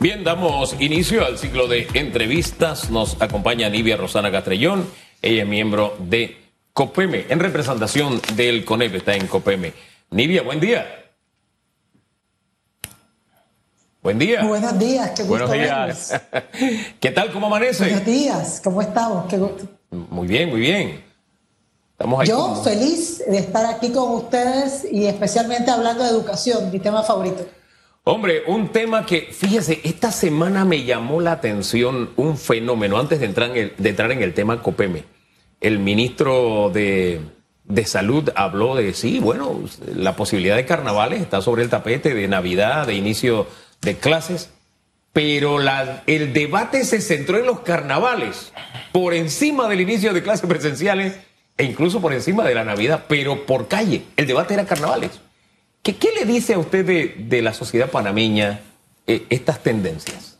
Bien, 0.00 0.22
damos 0.22 0.76
inicio 0.78 1.26
al 1.26 1.38
ciclo 1.38 1.66
de 1.66 1.88
entrevistas. 1.94 2.88
Nos 2.88 3.20
acompaña 3.20 3.68
Nivia 3.68 3.96
Rosana 3.96 4.30
Castrellón. 4.30 4.88
Ella 5.20 5.42
es 5.42 5.48
miembro 5.48 5.96
de 5.98 6.36
COPEME, 6.72 7.26
en 7.28 7.40
representación 7.40 8.20
del 8.36 8.64
CONEP, 8.64 8.94
está 8.94 9.16
en 9.16 9.26
COPEME. 9.26 9.72
Nivia, 10.10 10.42
buen 10.42 10.60
día. 10.60 10.86
Buen 14.00 14.20
día. 14.20 14.44
Buenos 14.44 14.78
días, 14.78 15.10
qué 15.16 15.24
gusto 15.24 15.48
Buenos 15.48 15.66
días. 15.66 16.20
¿Qué 17.00 17.10
tal? 17.10 17.32
¿Cómo 17.32 17.48
amanece? 17.48 17.86
Buenos 17.86 18.04
días, 18.04 18.60
¿cómo 18.62 18.80
estamos? 18.80 19.26
Qué 19.28 19.36
gusto. 19.36 19.64
Muy 19.90 20.28
bien, 20.28 20.50
muy 20.50 20.60
bien. 20.60 21.04
Estamos 21.90 22.28
Yo 22.28 22.54
feliz 22.62 23.18
de 23.26 23.38
estar 23.38 23.66
aquí 23.66 23.90
con 23.90 24.12
ustedes 24.12 24.86
y 24.92 25.06
especialmente 25.06 25.72
hablando 25.72 26.04
de 26.04 26.10
educación, 26.10 26.70
mi 26.70 26.78
tema 26.78 27.02
favorito. 27.02 27.44
Hombre, 28.10 28.42
un 28.46 28.68
tema 28.68 29.04
que, 29.04 29.28
fíjese, 29.32 29.82
esta 29.84 30.10
semana 30.10 30.64
me 30.64 30.84
llamó 30.84 31.20
la 31.20 31.32
atención 31.32 32.08
un 32.16 32.38
fenómeno, 32.38 32.98
antes 32.98 33.20
de 33.20 33.26
entrar 33.26 33.50
en 33.50 33.74
el, 33.76 34.26
de 34.26 34.32
tema 34.32 34.62
COPEME. 34.62 35.04
El 35.60 35.78
ministro 35.78 36.70
de, 36.72 37.20
Salud 37.84 38.30
habló 38.34 38.76
de, 38.76 38.94
sí, 38.94 39.18
bueno, 39.18 39.60
la 39.94 40.16
posibilidad 40.16 40.56
de 40.56 40.64
carnavales 40.64 41.20
está 41.20 41.42
sobre 41.42 41.62
el 41.62 41.68
tapete, 41.68 42.14
de 42.14 42.28
Navidad, 42.28 42.86
de 42.86 42.94
inicio 42.94 43.46
de 43.82 43.96
clases, 43.96 44.48
pero 45.12 45.58
el 46.06 46.32
debate 46.32 46.86
se 46.86 47.02
centró 47.02 47.36
en 47.36 47.44
los 47.44 47.60
carnavales, 47.60 48.54
por 48.90 49.12
encima 49.12 49.68
del 49.68 49.82
inicio 49.82 50.14
de 50.14 50.22
clases 50.22 50.48
presenciales 50.48 51.18
e 51.58 51.64
incluso 51.64 52.00
por 52.00 52.14
encima 52.14 52.44
de 52.44 52.54
la 52.54 52.64
Navidad, 52.64 53.04
pero 53.06 53.44
por 53.44 53.68
calle. 53.68 54.04
El 54.16 54.26
debate 54.26 54.54
era 54.54 54.64
carnavales. 54.64 55.20
¿Qué, 55.82 55.96
le 56.18 56.26
dice 56.26 56.54
a 56.54 56.58
usted 56.58 56.84
de, 57.16 57.42
la 57.42 57.54
sociedad 57.54 57.90
panameña 57.90 58.60
eh, 59.06 59.26
estas 59.30 59.62
tendencias? 59.62 60.38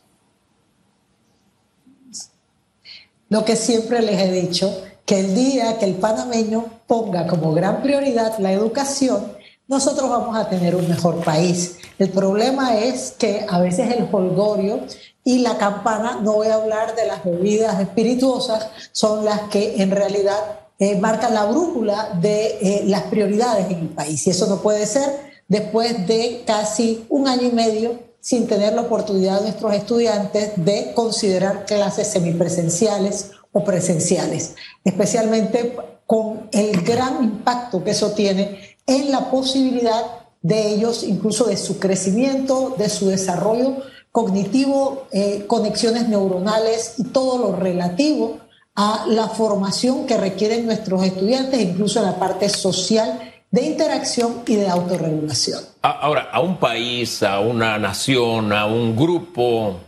Lo 3.31 3.45
que 3.45 3.57
siempre 3.57 4.01
les 4.03 4.21
he 4.21 4.33
dicho, 4.33 4.85
que 5.05 5.21
el 5.21 5.35
día 5.35 5.79
que 5.79 5.87
el 5.87 5.95
panameño 5.95 6.67
ponga 6.87 7.27
como 7.27 7.53
gran 7.53 7.83
prioridad 7.83 8.39
la 8.39 8.53
educación, 8.53 9.33
nosotros 9.67 10.09
vamos 10.09 10.37
a 10.37 10.49
tener 10.49 10.75
un 10.75 10.89
mejor 10.89 11.23
país. 11.25 11.79
El 11.99 12.11
problema 12.11 12.79
es 12.79 13.15
que 13.19 13.45
a 13.49 13.61
veces 13.61 13.91
el 13.95 14.09
holgorio 14.11 14.81
y 15.25 15.41
la 15.41 15.59
campana, 15.59 16.21
no 16.23 16.35
voy 16.35 16.47
a 16.47 16.55
hablar 16.55 16.95
de 16.95 17.07
las 17.07 17.23
bebidas 17.23 17.79
espirituosas, 17.81 18.69
son 18.93 19.27
las 19.27 19.43
que 19.51 19.83
en 19.83 19.91
realidad 19.91 20.61
eh, 20.79 20.99
marcan 20.99 21.35
la 21.35 21.45
brújula 21.45 22.11
de 22.21 22.59
eh, 22.63 22.83
las 22.87 23.03
prioridades 23.05 23.71
en 23.71 23.79
el 23.81 23.89
país. 23.89 24.27
Y 24.27 24.31
eso 24.31 24.47
no 24.47 24.63
puede 24.63 24.87
ser 24.87 25.28
después 25.49 26.07
de 26.07 26.45
casi 26.47 27.05
un 27.09 27.27
año 27.27 27.49
y 27.49 27.53
medio 27.53 27.99
sin 28.21 28.47
tener 28.47 28.75
la 28.75 28.83
oportunidad 28.83 29.41
nuestros 29.41 29.75
estudiantes 29.75 30.53
de 30.57 30.93
considerar 30.95 31.65
clases 31.65 32.09
semipresenciales 32.09 33.31
o 33.53 33.65
presenciales, 33.65 34.55
especialmente 34.85 35.77
con 36.07 36.49
el 36.53 36.83
gran 36.83 37.25
impacto 37.25 37.83
que 37.83 37.93
eso 37.93 38.13
tiene 38.13 38.77
en 38.87 39.11
la 39.11 39.31
posibilidad 39.31 40.03
de 40.43 40.69
ellos, 40.69 41.03
incluso 41.03 41.45
de 41.45 41.57
su 41.57 41.79
crecimiento, 41.79 42.75
de 42.79 42.89
su 42.89 43.09
desarrollo 43.09 43.77
cognitivo, 44.13 45.07
eh, 45.13 45.45
conexiones 45.47 46.09
neuronales 46.09 46.95
y 46.99 47.05
todo 47.05 47.39
lo 47.39 47.57
relativo 47.57 48.39
a 48.75 49.07
la 49.09 49.29
formación 49.29 50.07
que 50.07 50.17
requieren 50.17 50.67
nuestros 50.67 51.03
estudiantes, 51.05 51.61
incluso 51.61 51.99
en 51.99 52.07
la 52.07 52.19
parte 52.19 52.49
social 52.49 53.21
de 53.51 53.63
interacción 53.63 54.43
y 54.47 54.57
de 54.57 54.69
autorregulación. 54.69 55.63
Ahora, 55.83 56.29
a 56.33 56.41
un 56.41 56.59
país, 56.59 57.23
a 57.23 57.41
una 57.41 57.79
nación, 57.79 58.53
a 58.53 58.67
un 58.67 58.97
grupo, 58.97 59.81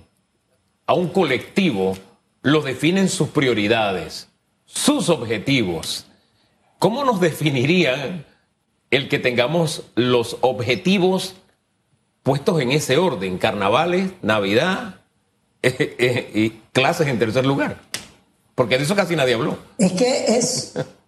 a 0.87 0.95
un 0.95 1.09
colectivo, 1.09 1.97
lo 2.43 2.63
definen 2.63 3.09
sus 3.09 3.29
prioridades, 3.29 4.29
sus 4.65 5.09
objetivos. 5.09 6.07
¿Cómo 6.79 7.05
nos 7.05 7.21
definirían 7.21 8.25
el 8.91 9.09
que 9.09 9.19
tengamos 9.19 9.83
los 9.95 10.39
objetivos 10.41 11.35
puestos 12.23 12.61
en 12.61 12.73
ese 12.73 12.97
orden? 12.97 13.37
Carnavales, 13.37 14.13
Navidad 14.23 14.97
eh, 15.63 15.97
eh, 15.99 16.31
y 16.35 16.51
clases 16.73 17.09
en 17.09 17.19
tercer 17.19 17.45
lugar. 17.45 17.79
Porque 18.55 18.79
de 18.79 18.85
eso 18.85 18.97
casi 18.97 19.17
nadie 19.17 19.35
habló. 19.35 19.59
Es 19.79 19.93
que 19.93 20.37
es... 20.37 20.75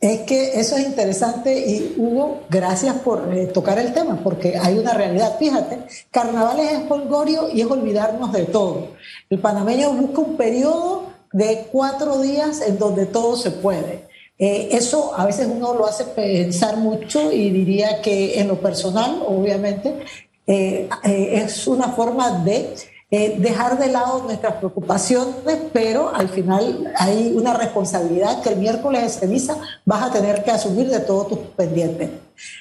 Es 0.00 0.20
que 0.20 0.60
eso 0.60 0.76
es 0.76 0.86
interesante 0.86 1.58
y 1.58 1.94
Hugo, 1.96 2.42
gracias 2.48 2.94
por 2.98 3.34
eh, 3.34 3.46
tocar 3.46 3.80
el 3.80 3.92
tema, 3.92 4.20
porque 4.22 4.56
hay 4.56 4.78
una 4.78 4.94
realidad. 4.94 5.36
Fíjate, 5.40 5.78
carnavales 6.12 6.70
es 6.70 6.88
folgorio 6.88 7.48
y 7.52 7.62
es 7.62 7.66
olvidarnos 7.66 8.32
de 8.32 8.44
todo. 8.44 8.92
El 9.28 9.40
panameño 9.40 9.92
busca 9.92 10.20
un 10.20 10.36
periodo 10.36 11.06
de 11.32 11.66
cuatro 11.72 12.20
días 12.20 12.60
en 12.60 12.78
donde 12.78 13.06
todo 13.06 13.36
se 13.36 13.50
puede. 13.50 14.06
Eh, 14.38 14.68
eso 14.70 15.12
a 15.16 15.26
veces 15.26 15.48
uno 15.52 15.74
lo 15.74 15.84
hace 15.84 16.04
pensar 16.04 16.76
mucho 16.76 17.32
y 17.32 17.50
diría 17.50 18.00
que 18.00 18.38
en 18.38 18.46
lo 18.46 18.60
personal, 18.60 19.20
obviamente, 19.26 19.94
eh, 20.46 20.88
es 21.02 21.66
una 21.66 21.88
forma 21.88 22.44
de 22.44 22.72
eh, 23.10 23.36
dejar 23.38 23.78
de 23.78 23.88
lado 23.88 24.22
nuestras 24.24 24.54
preocupaciones, 24.56 25.58
pero 25.72 26.14
al 26.14 26.28
final 26.28 26.92
hay 26.96 27.32
una 27.34 27.54
responsabilidad 27.54 28.42
que 28.42 28.50
el 28.50 28.56
miércoles 28.56 29.02
de 29.02 29.08
ceniza 29.08 29.56
vas 29.86 30.02
a 30.02 30.12
tener 30.12 30.44
que 30.44 30.50
asumir 30.50 30.90
de 30.90 31.00
todos 31.00 31.28
tus 31.28 31.38
pendientes. 31.56 32.10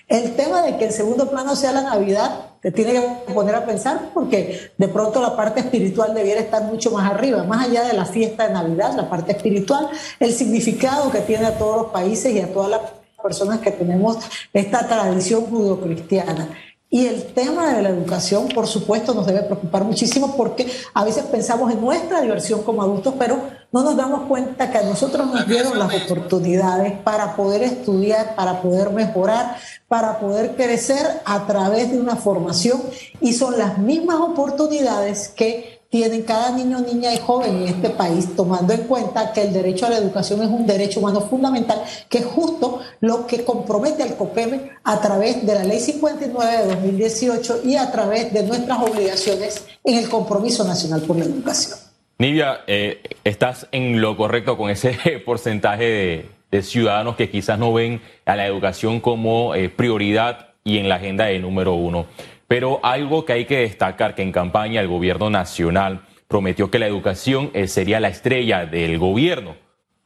El 0.07 0.37
tema 0.37 0.61
de 0.61 0.77
que 0.77 0.85
el 0.85 0.91
segundo 0.91 1.29
plano 1.29 1.53
sea 1.55 1.73
la 1.73 1.81
Navidad 1.81 2.45
te 2.61 2.71
tiene 2.71 2.93
que 3.27 3.33
poner 3.33 3.55
a 3.55 3.65
pensar 3.65 4.11
porque 4.13 4.71
de 4.77 4.87
pronto 4.87 5.21
la 5.21 5.35
parte 5.35 5.59
espiritual 5.59 6.13
debiera 6.13 6.39
estar 6.39 6.63
mucho 6.63 6.91
más 6.91 7.11
arriba, 7.11 7.43
más 7.43 7.67
allá 7.67 7.83
de 7.83 7.93
la 7.93 8.05
fiesta 8.05 8.47
de 8.47 8.53
Navidad, 8.53 8.93
la 8.95 9.09
parte 9.09 9.33
espiritual, 9.33 9.89
el 10.19 10.31
significado 10.31 11.11
que 11.11 11.19
tiene 11.19 11.45
a 11.45 11.57
todos 11.57 11.77
los 11.77 11.91
países 11.91 12.33
y 12.33 12.39
a 12.39 12.53
todas 12.53 12.69
las 12.69 12.81
personas 13.21 13.59
que 13.59 13.71
tenemos 13.71 14.17
esta 14.53 14.87
tradición 14.87 15.45
judio-cristiana. 15.45 16.49
Y 16.89 17.05
el 17.05 17.33
tema 17.33 17.73
de 17.73 17.81
la 17.81 17.89
educación, 17.89 18.47
por 18.47 18.65
supuesto, 18.65 19.13
nos 19.13 19.25
debe 19.25 19.41
preocupar 19.41 19.83
muchísimo 19.83 20.37
porque 20.37 20.71
a 20.93 21.03
veces 21.03 21.25
pensamos 21.25 21.71
en 21.73 21.81
nuestra 21.81 22.21
diversión 22.21 22.63
como 22.63 22.81
adultos, 22.81 23.13
pero 23.19 23.41
no 23.73 23.83
nos 23.83 23.97
damos 23.97 24.21
cuenta 24.27 24.71
que 24.71 24.77
a 24.77 24.83
nosotros 24.83 25.27
nos 25.27 25.45
dieron 25.45 25.77
las 25.77 25.93
oportunidades 25.93 26.93
para 26.99 27.35
poder 27.35 27.63
estudiar, 27.63 28.35
para 28.35 28.61
poder 28.61 28.91
mejorar, 28.91 29.57
para 29.89 30.19
poder 30.19 30.55
crecer 30.55 31.05
a 31.25 31.45
través 31.45 31.91
de 31.91 31.99
una 31.99 32.15
formación 32.15 32.81
y 33.19 33.33
son 33.33 33.57
las 33.57 33.77
mismas 33.77 34.21
oportunidades 34.21 35.27
que 35.27 35.76
tienen 35.89 36.23
cada 36.23 36.51
niño, 36.51 36.79
niña 36.79 37.13
y 37.13 37.17
joven 37.17 37.57
en 37.57 37.67
este 37.67 37.89
país, 37.89 38.35
tomando 38.35 38.73
en 38.73 38.83
cuenta 38.83 39.31
que 39.31 39.43
el 39.43 39.53
derecho 39.53 39.85
a 39.85 39.89
la 39.89 39.97
educación 39.97 40.41
es 40.41 40.49
un 40.49 40.65
derecho 40.65 40.99
humano 40.99 41.21
fundamental, 41.21 41.81
que 42.09 42.19
es 42.19 42.25
justo 42.25 42.81
lo 42.99 43.25
que 43.25 43.43
compromete 43.43 44.03
al 44.03 44.15
COPEME 44.15 44.71
a 44.83 44.99
través 44.99 45.45
de 45.45 45.55
la 45.55 45.63
Ley 45.63 45.79
59 45.79 46.57
de 46.57 46.75
2018 46.75 47.61
y 47.63 47.75
a 47.75 47.91
través 47.91 48.33
de 48.33 48.43
nuestras 48.43 48.79
obligaciones 48.79 49.65
en 49.83 49.97
el 49.97 50.09
Compromiso 50.09 50.63
Nacional 50.65 51.01
por 51.01 51.17
la 51.17 51.25
Educación. 51.25 51.79
Nivia, 52.19 52.61
eh, 52.65 53.01
estás 53.23 53.67
en 53.71 54.01
lo 54.01 54.17
correcto 54.17 54.57
con 54.57 54.69
ese 54.69 54.93
porcentaje 55.25 56.29
de, 56.51 56.61
ciudadanos 56.63 57.15
que 57.15 57.29
quizás 57.29 57.59
no 57.59 57.71
ven 57.71 58.01
a 58.25 58.35
la 58.35 58.47
educación 58.47 58.99
como 58.99 59.53
eh, 59.53 59.69
prioridad 59.69 60.47
y 60.63 60.79
en 60.79 60.89
la 60.89 60.95
agenda 60.95 61.25
de 61.25 61.37
número 61.39 61.75
uno. 61.75 62.07
Pero 62.47 62.79
algo 62.83 63.25
que 63.25 63.33
hay 63.33 63.45
que 63.45 63.59
destacar, 63.59 64.15
que 64.15 64.21
en 64.21 64.31
campaña 64.31 64.81
el 64.81 64.87
gobierno 64.87 65.29
nacional 65.29 66.01
prometió 66.27 66.69
que 66.69 66.79
la 66.79 66.87
educación 66.87 67.51
eh, 67.53 67.67
sería 67.67 67.99
la 67.99 68.09
estrella 68.09 68.65
del 68.65 68.97
gobierno. 68.97 69.55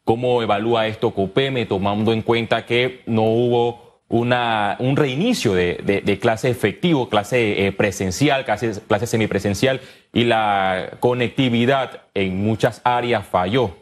¿Cómo 0.04 0.42
evalúa 0.42 0.88
esto 0.88 1.12
COPEME, 1.12 1.66
tomando 1.66 2.12
en 2.12 2.24
cuenta 2.24 2.66
que 2.66 3.02
no 3.06 3.24
hubo 3.24 4.02
una, 4.10 4.76
un 4.80 4.98
reinicio 4.98 5.54
de, 5.54 6.20
clase 6.22 6.50
efectivo, 6.50 7.08
clase 7.08 7.68
eh, 7.68 7.72
presencial, 7.72 8.44
clase, 8.44 8.74
clase 8.88 9.08
semipresencial 9.08 9.80
y 10.12 10.26
la 10.26 10.98
conectividad 11.00 12.02
en 12.14 12.44
muchas 12.44 12.82
áreas 12.84 13.26
falló? 13.26 13.81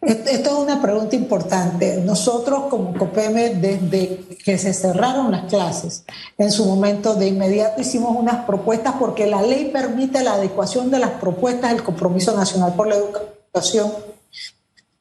Esto 0.00 0.50
es 0.50 0.56
una 0.56 0.80
pregunta 0.82 1.16
importante. 1.16 2.00
Nosotros 2.04 2.64
como 2.70 2.96
COPEME, 2.96 3.56
desde 3.56 4.20
que 4.44 4.58
se 4.58 4.72
cerraron 4.72 5.30
las 5.30 5.44
clases, 5.44 6.04
en 6.36 6.50
su 6.50 6.64
momento 6.64 7.14
de 7.14 7.28
inmediato 7.28 7.80
hicimos 7.80 8.16
unas 8.16 8.44
propuestas 8.44 8.94
porque 8.98 9.26
la 9.26 9.42
ley 9.42 9.70
permite 9.72 10.22
la 10.22 10.34
adecuación 10.34 10.90
de 10.90 10.98
las 10.98 11.10
propuestas 11.12 11.72
del 11.72 11.82
Compromiso 11.82 12.36
Nacional 12.36 12.74
por 12.74 12.88
la 12.88 12.96
Educación 12.96 13.92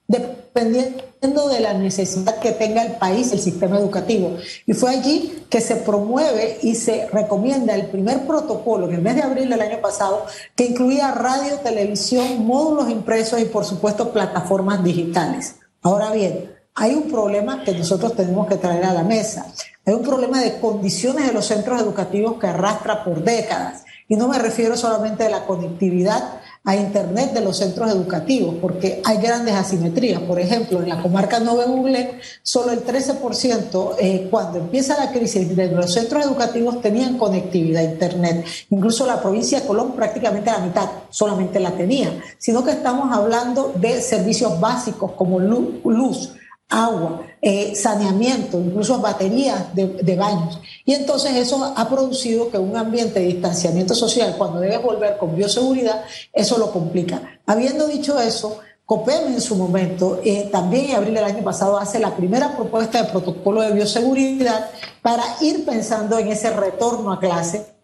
dependiendo 0.08 1.50
de 1.50 1.60
la 1.60 1.74
necesidad 1.74 2.40
que 2.40 2.52
tenga 2.52 2.84
el 2.84 2.94
país, 2.94 3.32
el 3.32 3.40
sistema 3.40 3.78
educativo. 3.78 4.38
Y 4.66 4.74
fue 4.74 4.92
allí 4.92 5.44
que 5.50 5.62
se 5.62 5.76
promueve 5.76 6.60
y 6.62 6.76
se 6.76 7.08
recomienda 7.08 7.76
el 7.76 7.88
primer 7.88 8.26
protocolo 8.26 8.88
en 8.88 8.96
el 8.96 9.02
mes 9.02 9.16
de 9.16 9.24
abril 9.24 9.50
del 9.50 9.62
año 9.62 9.82
pasado, 9.82 10.26
que 10.56 10.66
incluía 10.66 11.12
radio, 11.12 11.58
televisión, 11.60 12.46
módulos 12.46 12.90
impresos 12.90 13.40
y 13.42 13.46
por 13.46 13.66
supuesto 13.66 14.12
plataformas 14.12 14.84
digitales. 14.84 15.56
Ahora 15.82 16.12
bien, 16.12 16.52
hay 16.76 16.94
un 16.94 17.10
problema 17.10 17.64
que 17.64 17.74
nosotros 17.74 18.16
tenemos 18.16 18.48
que 18.48 18.56
traer 18.56 18.86
a 18.86 18.94
la 18.94 19.04
mesa. 19.04 19.52
Hay 19.86 19.94
un 19.94 20.04
problema 20.04 20.42
de 20.42 20.60
condiciones 20.60 21.26
de 21.26 21.34
los 21.34 21.46
centros 21.46 21.82
educativos 21.82 22.40
que 22.40 22.48
arrastra 22.48 23.04
por 23.04 23.24
décadas. 23.24 23.84
Y 24.08 24.16
no 24.16 24.28
me 24.28 24.38
refiero 24.38 24.78
solamente 24.78 25.26
a 25.26 25.30
la 25.30 25.46
conectividad 25.46 26.40
a 26.68 26.76
Internet 26.76 27.32
de 27.32 27.40
los 27.40 27.56
centros 27.56 27.90
educativos, 27.90 28.56
porque 28.62 29.02
hay 29.06 29.20
grandes 29.20 29.56
asimetrías. 29.56 30.20
Por 30.20 30.38
ejemplo, 30.38 30.84
en 30.84 30.90
la 30.90 31.02
comarca 31.02 31.40
Nove 31.40 31.64
Google, 31.66 32.20
solo 32.44 32.74
el 32.74 32.86
13% 32.86 33.96
eh, 33.98 34.28
cuando 34.30 34.60
empieza 34.60 34.98
la 34.98 35.14
crisis 35.14 35.56
de 35.56 35.72
los 35.72 35.94
centros 35.94 36.26
educativos 36.26 36.82
tenían 36.82 37.18
conectividad 37.18 37.84
a 37.84 37.86
Internet. 37.86 38.46
Incluso 38.70 39.06
la 39.06 39.22
provincia 39.22 39.62
de 39.62 39.66
Colón 39.66 39.94
prácticamente 39.94 40.52
la 40.52 40.60
mitad 40.60 40.90
solamente 41.10 41.62
la 41.62 41.72
tenía, 41.72 42.22
sino 42.38 42.66
que 42.66 42.72
estamos 42.72 43.16
hablando 43.16 43.72
de 43.80 44.02
servicios 44.02 44.60
básicos 44.60 45.14
como 45.14 45.40
luz 45.40 46.34
agua, 46.70 47.22
eh, 47.42 47.76
saneamiento, 47.76 48.60
incluso 48.60 49.00
baterías 49.00 49.74
de, 49.74 50.16
baños. 50.16 50.60
Y 50.86 50.94
entonces 50.94 51.36
eso 51.36 51.74
ha 51.76 51.90
producido 51.90 52.50
que 52.50 52.58
un 52.58 52.76
ambiente 52.76 53.20
de 53.20 53.28
distanciamiento 53.28 53.96
social, 53.96 54.36
cuando 54.38 54.60
debe 54.60 54.78
volver 54.78 55.18
con 55.18 55.36
bioseguridad, 55.36 56.04
eso 56.34 56.58
lo 56.58 56.72
complica. 56.72 57.40
Habiendo 57.46 57.88
dicho 57.88 58.20
eso, 58.20 58.60
COPEM 58.86 59.34
en 59.34 59.42
su 59.42 59.56
momento, 59.56 60.22
eh, 60.24 60.50
también 60.52 60.90
en 60.90 60.96
abril 60.96 61.14
del 61.14 61.24
año 61.24 61.44
pasado, 61.44 61.78
hace 61.78 62.00
la 62.00 62.16
primera 62.16 62.56
propuesta 62.56 63.04
de 63.04 63.10
protocolo 63.10 63.62
de 63.62 63.74
bioseguridad 63.74 64.70
para 65.02 65.24
ir 65.42 65.66
pensando 65.66 66.18
en 66.18 66.30
ese 66.30 66.50
retorno 66.52 67.12
a 67.12 67.20
clase 67.20 67.77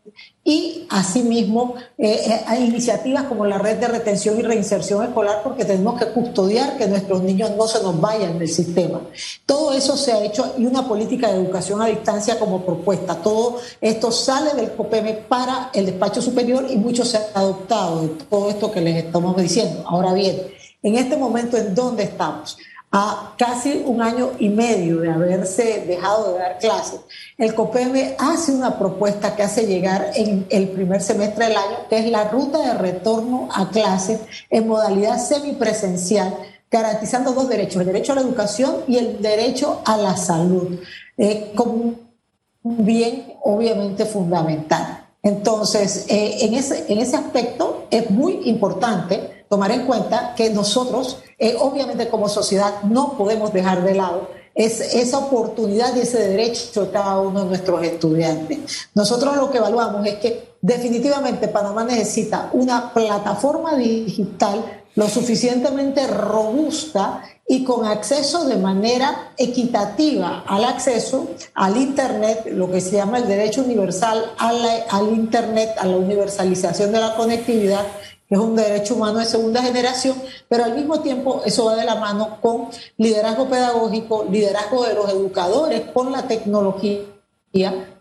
y 0.43 0.85
asimismo 0.89 1.75
eh, 1.97 2.19
eh, 2.25 2.41
hay 2.47 2.65
iniciativas 2.65 3.23
como 3.23 3.45
la 3.45 3.57
red 3.57 3.77
de 3.77 3.87
retención 3.87 4.37
y 4.37 4.41
reinserción 4.41 5.03
escolar 5.03 5.41
porque 5.41 5.63
tenemos 5.63 5.97
que 5.97 6.07
custodiar 6.07 6.77
que 6.77 6.87
nuestros 6.87 7.23
niños 7.23 7.51
no 7.57 7.67
se 7.67 7.81
nos 7.81 7.99
vayan 7.99 8.37
del 8.37 8.49
sistema. 8.49 9.01
Todo 9.45 9.73
eso 9.73 9.95
se 9.95 10.11
ha 10.11 10.23
hecho 10.23 10.55
y 10.57 10.65
una 10.65 10.87
política 10.87 11.29
de 11.29 11.35
educación 11.35 11.81
a 11.81 11.85
distancia 11.85 12.37
como 12.37 12.65
propuesta. 12.65 13.15
Todo 13.15 13.59
esto 13.79 14.11
sale 14.11 14.53
del 14.53 14.73
COPEME 14.73 15.13
para 15.13 15.69
el 15.73 15.85
despacho 15.85 16.21
superior 16.21 16.65
y 16.69 16.75
mucho 16.75 17.05
se 17.05 17.17
ha 17.17 17.27
adoptado 17.35 18.01
de 18.01 18.07
todo 18.09 18.49
esto 18.49 18.71
que 18.71 18.81
les 18.81 19.05
estamos 19.05 19.37
diciendo. 19.37 19.83
Ahora 19.87 20.13
bien, 20.13 20.41
en 20.81 20.95
este 20.95 21.15
momento, 21.15 21.55
¿en 21.55 21.73
dónde 21.73 22.03
estamos? 22.03 22.57
A 22.95 23.33
casi 23.39 23.83
un 23.87 24.03
año 24.03 24.33
y 24.37 24.49
medio 24.49 24.99
de 24.99 25.09
haberse 25.09 25.83
dejado 25.87 26.31
de 26.31 26.39
dar 26.39 26.59
clases, 26.59 26.99
el 27.39 27.55
COPEME 27.55 28.15
hace 28.19 28.51
una 28.51 28.77
propuesta 28.77 29.35
que 29.35 29.41
hace 29.41 29.65
llegar 29.65 30.11
en 30.13 30.45
el 30.51 30.69
primer 30.69 31.01
semestre 31.01 31.47
del 31.47 31.57
año, 31.57 31.87
que 31.89 31.97
es 31.97 32.11
la 32.11 32.29
ruta 32.29 32.59
de 32.59 32.75
retorno 32.75 33.49
a 33.51 33.71
clases 33.71 34.21
en 34.51 34.67
modalidad 34.67 35.17
semipresencial, 35.17 36.37
garantizando 36.69 37.33
dos 37.33 37.49
derechos, 37.49 37.81
el 37.81 37.87
derecho 37.87 38.11
a 38.11 38.15
la 38.15 38.21
educación 38.21 38.75
y 38.87 38.97
el 38.97 39.21
derecho 39.23 39.81
a 39.85 39.97
la 39.97 40.15
salud, 40.15 40.79
eh, 41.17 41.51
como 41.55 41.73
un 41.73 42.85
bien 42.85 43.33
obviamente 43.41 44.05
fundamental. 44.05 45.07
Entonces, 45.23 46.05
eh, 46.09 46.45
en, 46.45 46.53
ese, 46.53 46.85
en 46.89 46.99
ese 46.99 47.15
aspecto 47.15 47.87
es 47.89 48.11
muy 48.11 48.41
importante 48.45 49.45
tomar 49.49 49.71
en 49.71 49.85
cuenta 49.85 50.33
que 50.35 50.49
nosotros, 50.49 51.22
eh, 51.37 51.55
obviamente 51.59 52.07
como 52.09 52.29
sociedad, 52.29 52.83
no 52.83 53.17
podemos 53.17 53.53
dejar 53.53 53.83
de 53.83 53.95
lado 53.95 54.29
esa 54.55 55.17
oportunidad 55.17 55.95
y 55.95 56.01
ese 56.01 56.29
derecho 56.29 56.85
de 56.85 56.91
cada 56.91 57.19
uno 57.19 57.41
de 57.41 57.45
nuestros 57.47 57.83
estudiantes. 57.83 58.89
Nosotros 58.93 59.35
lo 59.35 59.49
que 59.49 59.57
evaluamos 59.57 60.05
es 60.05 60.15
que 60.15 60.53
definitivamente 60.61 61.47
Panamá 61.47 61.83
necesita 61.83 62.49
una 62.53 62.93
plataforma 62.93 63.75
digital 63.75 64.83
lo 64.95 65.09
suficientemente 65.09 66.05
robusta 66.05 67.23
y 67.47 67.63
con 67.63 67.85
acceso 67.85 68.45
de 68.45 68.57
manera 68.57 69.33
equitativa 69.37 70.43
al 70.47 70.63
acceso 70.63 71.29
al 71.55 71.77
Internet, 71.77 72.47
lo 72.51 72.71
que 72.71 72.79
se 72.79 72.91
llama 72.97 73.17
el 73.17 73.27
derecho 73.27 73.63
universal 73.63 74.33
al 74.37 75.07
Internet, 75.09 75.71
a 75.77 75.85
la 75.85 75.97
universalización 75.97 76.91
de 76.91 76.99
la 76.99 77.15
conectividad 77.15 77.85
es 78.35 78.41
un 78.41 78.55
derecho 78.55 78.95
humano 78.95 79.19
de 79.19 79.25
segunda 79.25 79.61
generación, 79.61 80.15
pero 80.47 80.63
al 80.63 80.75
mismo 80.75 81.01
tiempo 81.01 81.41
eso 81.45 81.65
va 81.65 81.75
de 81.75 81.85
la 81.85 81.95
mano 81.95 82.37
con 82.41 82.67
liderazgo 82.97 83.47
pedagógico, 83.47 84.25
liderazgo 84.29 84.85
de 84.85 84.93
los 84.93 85.09
educadores 85.09 85.81
con 85.93 86.11
la 86.11 86.27
tecnología, 86.27 87.05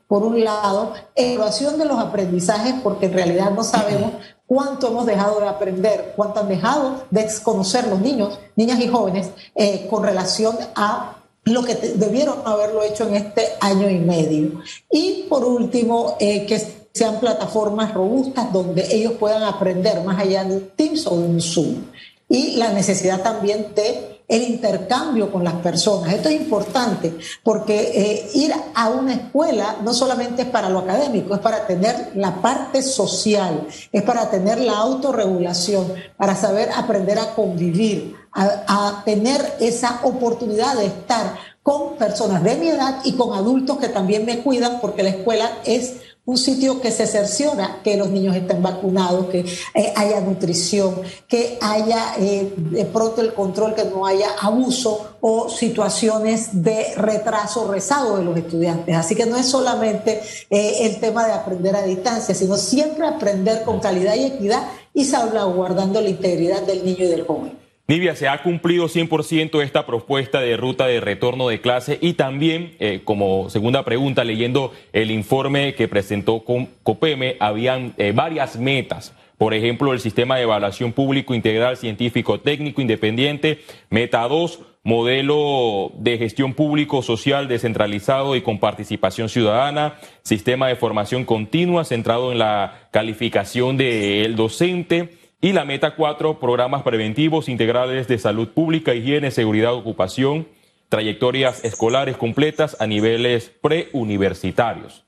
por 0.07 0.23
un 0.23 0.45
lado, 0.45 0.93
evaluación 1.15 1.79
de 1.79 1.87
los 1.87 1.99
aprendizajes, 1.99 2.75
porque 2.83 3.07
en 3.07 3.15
realidad 3.15 3.51
no 3.51 3.65
sabemos 3.65 4.13
cuánto 4.47 4.89
hemos 4.89 5.07
dejado 5.07 5.41
de 5.41 5.49
aprender, 5.49 6.13
cuánto 6.17 6.41
han 6.41 6.49
dejado 6.49 7.05
de 7.11 7.23
desconocer 7.23 7.87
los 7.89 8.01
niños, 8.01 8.39
niñas 8.55 8.81
y 8.81 8.89
jóvenes 8.89 9.31
eh, 9.55 9.87
con 9.89 10.03
relación 10.03 10.57
a 10.75 11.17
lo 11.45 11.65
que 11.65 11.75
debieron 11.75 12.37
haberlo 12.45 12.83
hecho 12.83 13.09
en 13.09 13.17
este 13.17 13.49
año 13.61 13.89
y 13.89 13.99
medio. 13.99 14.61
Y 14.91 15.25
por 15.29 15.45
último, 15.45 16.17
eh, 16.21 16.47
que 16.47 16.82
sean 16.93 17.21
plataformas 17.21 17.95
robustas 17.95 18.53
donde 18.53 18.87
ellos 18.95 19.15
puedan 19.15 19.43
aprender 19.43 20.03
más 20.03 20.21
allá 20.21 20.45
de 20.45 20.61
Teams 20.61 21.07
o 21.07 21.17
de 21.17 21.25
un 21.25 21.41
Zoom. 21.41 21.85
Y 22.29 22.57
la 22.57 22.73
necesidad 22.73 23.23
también 23.23 23.75
de 23.75 24.13
el 24.33 24.45
intercambio 24.45 25.31
con 25.31 25.45
las 25.45 25.55
personas. 25.55 26.15
Esto 26.15 26.31
es 26.31 26.41
importante 26.41 27.19
porque 27.43 27.93
eh, 27.95 28.31
ir 28.35 28.53
a 28.75 28.89
una 28.89 29.13
escuela 29.13 29.77
no 29.83 29.93
solamente 29.93 30.43
es 30.43 30.49
para 30.49 30.71
lo 30.71 30.79
académico, 30.79 31.35
es 31.35 31.41
para 31.41 31.67
tener 31.67 32.13
la 32.15 32.41
parte 32.41 32.83
social, 32.83 33.67
es 33.93 34.03
para 34.03 34.31
tener 34.31 34.59
la 34.61 34.79
autorregulación, 34.79 35.93
para 36.17 36.35
saber 36.35 36.71
aprender 36.75 37.19
a 37.19 37.35
convivir, 37.35 38.17
a 38.33 39.03
tener 39.05 39.57
esa 39.61 40.01
oportunidad 40.05 40.77
de 40.77 40.87
estar 40.87 41.37
con 41.63 41.97
personas 41.97 42.43
de 42.43 42.57
mi 42.57 42.69
edad 42.69 43.01
y 43.05 43.13
con 43.13 43.35
adultos 43.35 43.79
que 43.79 43.89
también 43.89 44.25
me 44.25 44.39
cuidan 44.39 44.81
porque 44.81 45.03
la 45.03 45.11
escuela 45.11 45.59
es 45.67 45.97
un 46.25 46.39
sitio 46.39 46.81
que 46.81 46.93
se 46.93 47.07
cerciora 47.07 47.81
que 47.83 47.97
los 47.97 48.11
niños 48.11 48.37
estén 48.37 48.63
vacunados, 48.63 49.27
que 49.27 49.41
eh, 49.41 49.93
haya 49.97 50.21
nutrición, 50.21 51.03
que 51.27 51.59
haya 51.61 52.15
eh, 52.19 52.53
de 52.57 52.85
pronto 52.85 53.21
el 53.21 53.35
control, 53.35 53.75
que 53.75 53.85
no 53.85 54.07
haya 54.07 54.29
abuso 54.41 55.17
o 55.21 55.49
situaciones 55.49 56.63
de 56.63 56.95
retraso, 56.97 57.71
rezago 57.71 58.19
de 58.19 58.25
los 58.25 58.37
estudiantes. 58.37 58.97
Así 58.97 59.17
que 59.17 59.27
no 59.27 59.37
es 59.37 59.47
solamente 59.47 60.21
eh, 60.49 60.87
el 60.87 61.01
tema 61.01 61.27
de 61.27 61.33
aprender 61.33 61.75
a 61.75 61.83
distancia, 61.83 62.35
sino 62.37 62.57
siempre 62.57 63.07
aprender 63.07 63.65
con 63.65 63.81
calidad 63.81 64.15
y 64.15 64.27
equidad 64.27 64.63
y 64.95 65.05
salvaguardando 65.05 66.01
la 66.01 66.09
integridad 66.09 66.63
del 66.63 66.85
niño 66.85 67.05
y 67.05 67.09
del 67.09 67.27
joven. 67.27 67.62
Nivia, 67.93 68.17
se 68.17 68.27
ha 68.27 68.43
cumplido 68.43 68.89
100% 68.89 69.63
esta 69.63 69.85
propuesta 69.85 70.41
de 70.41 70.57
ruta 70.57 70.87
de 70.87 70.99
retorno 70.99 71.49
de 71.49 71.61
clase 71.61 71.99
y 72.01 72.15
también, 72.15 72.75
eh, 72.79 73.03
como 73.05 73.51
segunda 73.51 73.85
pregunta, 73.85 74.25
leyendo 74.25 74.73
el 74.95 75.11
informe 75.11 75.75
que 75.75 75.89
presentó 75.89 76.43
con 76.43 76.71
COPEME, 76.85 77.37
habían 77.39 77.93
eh, 77.99 78.13
varias 78.15 78.59
metas. 78.59 79.13
Por 79.37 79.53
ejemplo, 79.53 79.93
el 79.93 80.01
sistema 80.01 80.37
de 80.37 80.45
evaluación 80.45 80.95
público 80.95 81.35
integral 81.35 81.77
científico 81.77 82.41
técnico 82.41 82.81
independiente, 82.81 83.59
meta 83.91 84.27
2, 84.27 84.61
modelo 84.85 85.93
de 85.99 86.17
gestión 86.17 86.55
público 86.55 87.03
social 87.03 87.47
descentralizado 87.47 88.37
y 88.37 88.41
con 88.41 88.59
participación 88.59 89.29
ciudadana, 89.29 89.99
sistema 90.23 90.69
de 90.69 90.77
formación 90.77 91.27
continua 91.27 91.85
centrado 91.85 92.33
en 92.33 92.39
la 92.39 92.89
calificación 92.91 93.77
del 93.77 94.35
docente, 94.35 95.11
y 95.43 95.53
la 95.53 95.65
meta 95.65 95.97
4, 95.97 96.39
programas 96.39 96.85
preventivos 96.85 97.49
integrales 97.49 98.07
de 98.07 98.17
salud 98.17 98.49
pública, 98.49 98.95
higiene, 98.95 99.33
seguridad, 99.33 99.75
ocupación, 99.75 100.47
trayectorias 100.89 101.65
escolares 101.65 102.17
completas 102.17 102.77
a 102.81 102.87
niveles 102.87 103.51
preuniversitarios. 103.61 105.05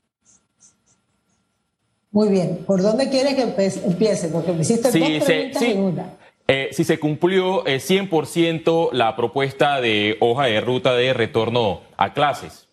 Muy 2.10 2.28
bien. 2.28 2.64
¿Por 2.66 2.82
dónde 2.82 3.08
quieres 3.08 3.34
que 3.34 3.42
empiece? 3.42 4.28
Porque 4.28 4.52
me 4.52 4.62
hiciste 4.62 4.90
dos 4.90 5.24
preguntas 5.24 5.62
sí. 5.62 5.74
Eh, 6.46 6.68
si 6.72 6.84
se 6.84 6.98
cumplió 6.98 7.64
100% 7.64 8.66
eh, 8.66 8.88
la 8.92 9.16
propuesta 9.16 9.80
de 9.80 10.16
hoja 10.20 10.46
de 10.46 10.60
ruta 10.60 10.94
de 10.94 11.14
retorno 11.14 11.80
a 11.96 12.12
clases. 12.12 12.68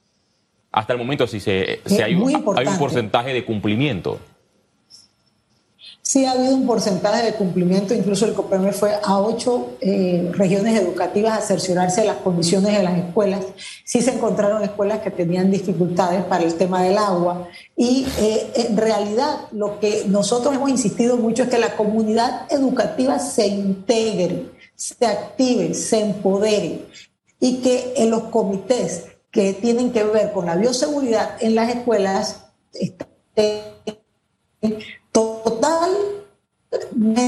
Hasta 0.71 0.93
el 0.93 0.99
momento, 0.99 1.27
si, 1.27 1.39
se, 1.39 1.79
si 1.85 2.01
hay, 2.01 2.13
hay 2.55 2.67
un 2.67 2.77
porcentaje 2.79 3.33
de 3.33 3.45
cumplimiento. 3.45 4.19
Sí 6.03 6.25
ha 6.25 6.31
habido 6.31 6.55
un 6.55 6.65
porcentaje 6.65 7.23
de 7.23 7.33
cumplimiento, 7.35 7.93
incluso 7.93 8.25
el 8.25 8.33
COPEME 8.33 8.73
fue 8.73 8.91
a 9.03 9.19
ocho 9.19 9.77
eh, 9.81 10.31
regiones 10.33 10.79
educativas 10.79 11.37
a 11.37 11.41
cerciorarse 11.41 12.01
de 12.01 12.07
las 12.07 12.17
condiciones 12.17 12.75
de 12.75 12.83
las 12.83 12.97
escuelas. 12.97 13.45
Sí 13.85 14.01
se 14.01 14.15
encontraron 14.15 14.63
escuelas 14.63 14.99
que 14.99 15.11
tenían 15.11 15.51
dificultades 15.51 16.23
para 16.25 16.43
el 16.43 16.55
tema 16.55 16.81
del 16.81 16.97
agua 16.97 17.47
y 17.77 18.07
eh, 18.19 18.51
en 18.55 18.77
realidad 18.77 19.41
lo 19.51 19.79
que 19.79 20.05
nosotros 20.07 20.55
hemos 20.55 20.71
insistido 20.71 21.17
mucho 21.17 21.43
es 21.43 21.49
que 21.49 21.59
la 21.59 21.75
comunidad 21.75 22.51
educativa 22.51 23.19
se 23.19 23.47
integre, 23.47 24.49
se 24.75 25.05
active, 25.05 25.75
se 25.75 26.01
empodere 26.01 26.81
y 27.39 27.57
que 27.57 27.93
en 27.97 28.09
los 28.09 28.23
comités 28.23 29.05
que 29.31 29.53
tienen 29.53 29.91
que 29.91 30.03
ver 30.03 30.31
con 30.33 30.47
la 30.47 30.55
bioseguridad 30.55 31.37
en 31.39 31.55
las 31.55 31.69
escuelas 31.69 32.45
total 35.11 35.80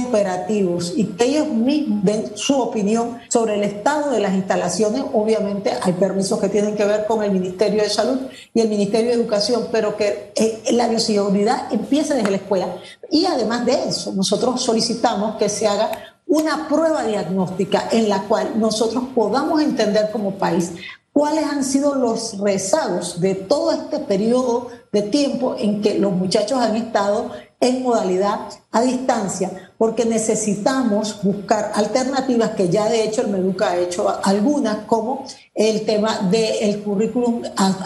operativos 0.08 0.94
y 0.96 1.06
que 1.06 1.26
ellos 1.26 1.48
mismos 1.48 2.04
den 2.04 2.32
su 2.36 2.58
opinión 2.58 3.20
sobre 3.28 3.56
el 3.56 3.64
estado 3.64 4.12
de 4.12 4.20
las 4.20 4.34
instalaciones. 4.34 5.04
Obviamente 5.14 5.72
hay 5.82 5.94
permisos 5.94 6.40
que 6.40 6.50
tienen 6.50 6.76
que 6.76 6.86
ver 6.86 7.06
con 7.06 7.24
el 7.24 7.32
Ministerio 7.32 7.84
de 7.84 7.90
Salud 7.90 8.20
y 8.54 8.62
el 8.62 8.70
Ministerio 8.70 9.10
de 9.10 9.16
Educación, 9.16 9.68
pero 9.72 9.98
que 9.98 10.32
eh, 10.36 10.64
la 10.72 10.88
bioseguridad 10.88 11.74
empiece 11.74 12.14
desde 12.14 12.32
la 12.32 12.38
escuela. 12.38 12.68
Y 13.12 13.26
además 13.26 13.66
de 13.66 13.74
eso, 13.90 14.14
nosotros 14.14 14.62
solicitamos 14.62 15.36
que 15.36 15.50
se 15.50 15.68
haga 15.68 15.92
una 16.26 16.68
prueba 16.70 17.04
diagnóstica 17.04 17.90
en 17.92 18.08
la 18.08 18.24
cual 18.24 18.54
nosotros 18.60 19.04
podamos 19.14 19.62
entender 19.62 20.10
como 20.12 20.36
país 20.36 20.72
cuáles 21.12 21.46
han 21.46 21.64
sido 21.64 21.96
los 21.96 22.40
rezagos 22.40 23.22
de 23.22 23.36
todo 23.36 23.72
este 23.72 24.00
periodo 24.00 24.70
de 24.92 25.04
tiempo 25.04 25.56
en 25.58 25.82
que 25.82 26.00
los 26.00 26.12
muchachos 26.12 26.60
han 26.60 26.76
estado 26.76 27.32
en 27.64 27.82
modalidad 27.82 28.50
a 28.72 28.82
distancia, 28.82 29.72
porque 29.78 30.04
necesitamos 30.04 31.24
buscar 31.24 31.72
alternativas 31.76 32.52
que 32.52 32.68
ya 32.68 32.90
de 32.90 33.06
hecho 33.06 33.22
el 33.22 33.30
Meduca 33.30 33.72
ha 33.72 33.78
hecho 33.78 34.14
algunas, 34.22 34.80
como 34.86 35.26
el 35.56 35.86
tema 35.86 36.28
del 36.30 36.82
currículum 36.84 37.42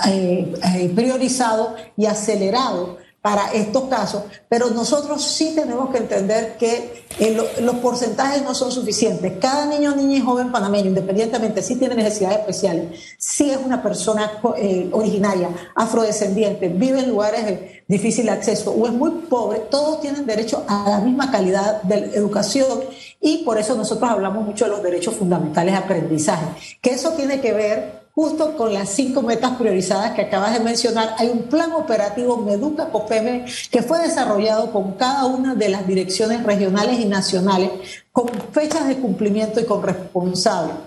eh, 0.08 0.52
eh, 0.64 0.92
priorizado 0.96 1.76
y 1.96 2.08
acelerado 2.08 2.98
para 3.22 3.52
estos 3.52 3.86
casos, 3.86 4.24
pero 4.48 4.70
nosotros 4.70 5.24
sí 5.24 5.54
tenemos 5.54 5.90
que 5.90 5.98
entender 5.98 6.56
que 6.58 7.04
eh, 7.20 7.38
los 7.62 7.76
porcentajes 7.78 8.44
no 8.44 8.54
son 8.54 8.72
suficientes. 8.72 9.34
Cada 9.40 9.66
niño, 9.66 9.96
niña 9.96 10.18
y 10.18 10.22
joven 10.22 10.52
panameño, 10.52 10.88
independientemente 10.88 11.62
si 11.62 11.76
tiene 11.76 11.96
necesidades 11.96 12.40
especiales, 12.40 13.00
si 13.18 13.50
es 13.50 13.58
una 13.58 13.82
persona 13.82 14.40
eh, 14.58 14.90
originaria, 14.94 15.50
afrodescendiente, 15.76 16.70
vive 16.70 17.00
en 17.00 17.10
lugares 17.10 17.46
de 17.46 17.84
difícil 17.88 18.30
acceso 18.30 18.72
o 18.72 18.86
es 18.86 18.94
muy 18.94 19.12
pobre, 19.30 19.60
todos 19.60 20.00
tienen 20.00 20.26
derecho 20.26 20.64
a 20.68 20.90
la 20.90 21.00
misma 21.00 21.32
calidad 21.32 21.82
de 21.84 21.96
educación 22.16 22.80
y 23.20 23.40
por 23.40 23.58
eso 23.58 23.76
nosotros 23.76 24.10
hablamos 24.10 24.46
mucho 24.46 24.66
de 24.66 24.72
los 24.72 24.84
derechos 24.84 25.16
fundamentales 25.16 25.74
de 25.74 25.80
aprendizaje, 25.80 26.46
que 26.82 26.92
eso 26.92 27.12
tiene 27.12 27.42
que 27.42 27.54
ver 27.54 28.07
justo 28.18 28.58
con 28.58 28.74
las 28.74 28.90
cinco 28.90 29.22
metas 29.22 29.58
priorizadas 29.58 30.14
que 30.14 30.24
acabas 30.24 30.52
de 30.52 30.60
mencionar, 30.60 31.14
hay 31.20 31.30
un 31.30 31.44
plan 31.44 31.72
operativo 31.74 32.38
Meduca 32.38 32.90
COPEME 32.90 33.46
que 33.70 33.84
fue 33.84 34.00
desarrollado 34.00 34.72
con 34.72 34.94
cada 34.94 35.28
una 35.28 35.54
de 35.54 35.70
las 35.70 35.86
direcciones 35.86 36.42
regionales 36.42 37.00
y 37.00 37.06
nacionales 37.06 37.70
con 38.12 38.28
fechas 38.52 38.88
de 38.88 38.98
cumplimiento 38.98 39.60
y 39.60 39.66
con 39.66 39.84
responsables. 39.84 40.78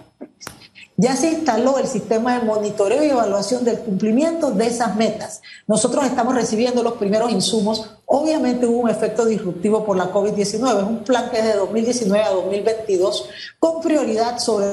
Ya 0.96 1.14
se 1.14 1.30
instaló 1.30 1.78
el 1.78 1.86
sistema 1.86 2.36
de 2.36 2.44
monitoreo 2.44 3.04
y 3.04 3.10
evaluación 3.10 3.64
del 3.64 3.78
cumplimiento 3.78 4.50
de 4.50 4.66
esas 4.66 4.96
metas. 4.96 5.40
Nosotros 5.68 6.04
estamos 6.06 6.34
recibiendo 6.34 6.82
los 6.82 6.94
primeros 6.94 7.30
insumos. 7.30 7.92
Obviamente 8.06 8.66
hubo 8.66 8.80
un 8.80 8.90
efecto 8.90 9.24
disruptivo 9.24 9.84
por 9.86 9.96
la 9.96 10.12
COVID-19. 10.12 10.78
Es 10.78 10.84
un 10.84 11.04
plan 11.04 11.30
que 11.30 11.38
es 11.38 11.44
de 11.44 11.54
2019 11.54 12.24
a 12.24 12.30
2022 12.30 13.28
con 13.60 13.80
prioridad 13.80 14.38
sobre 14.40 14.66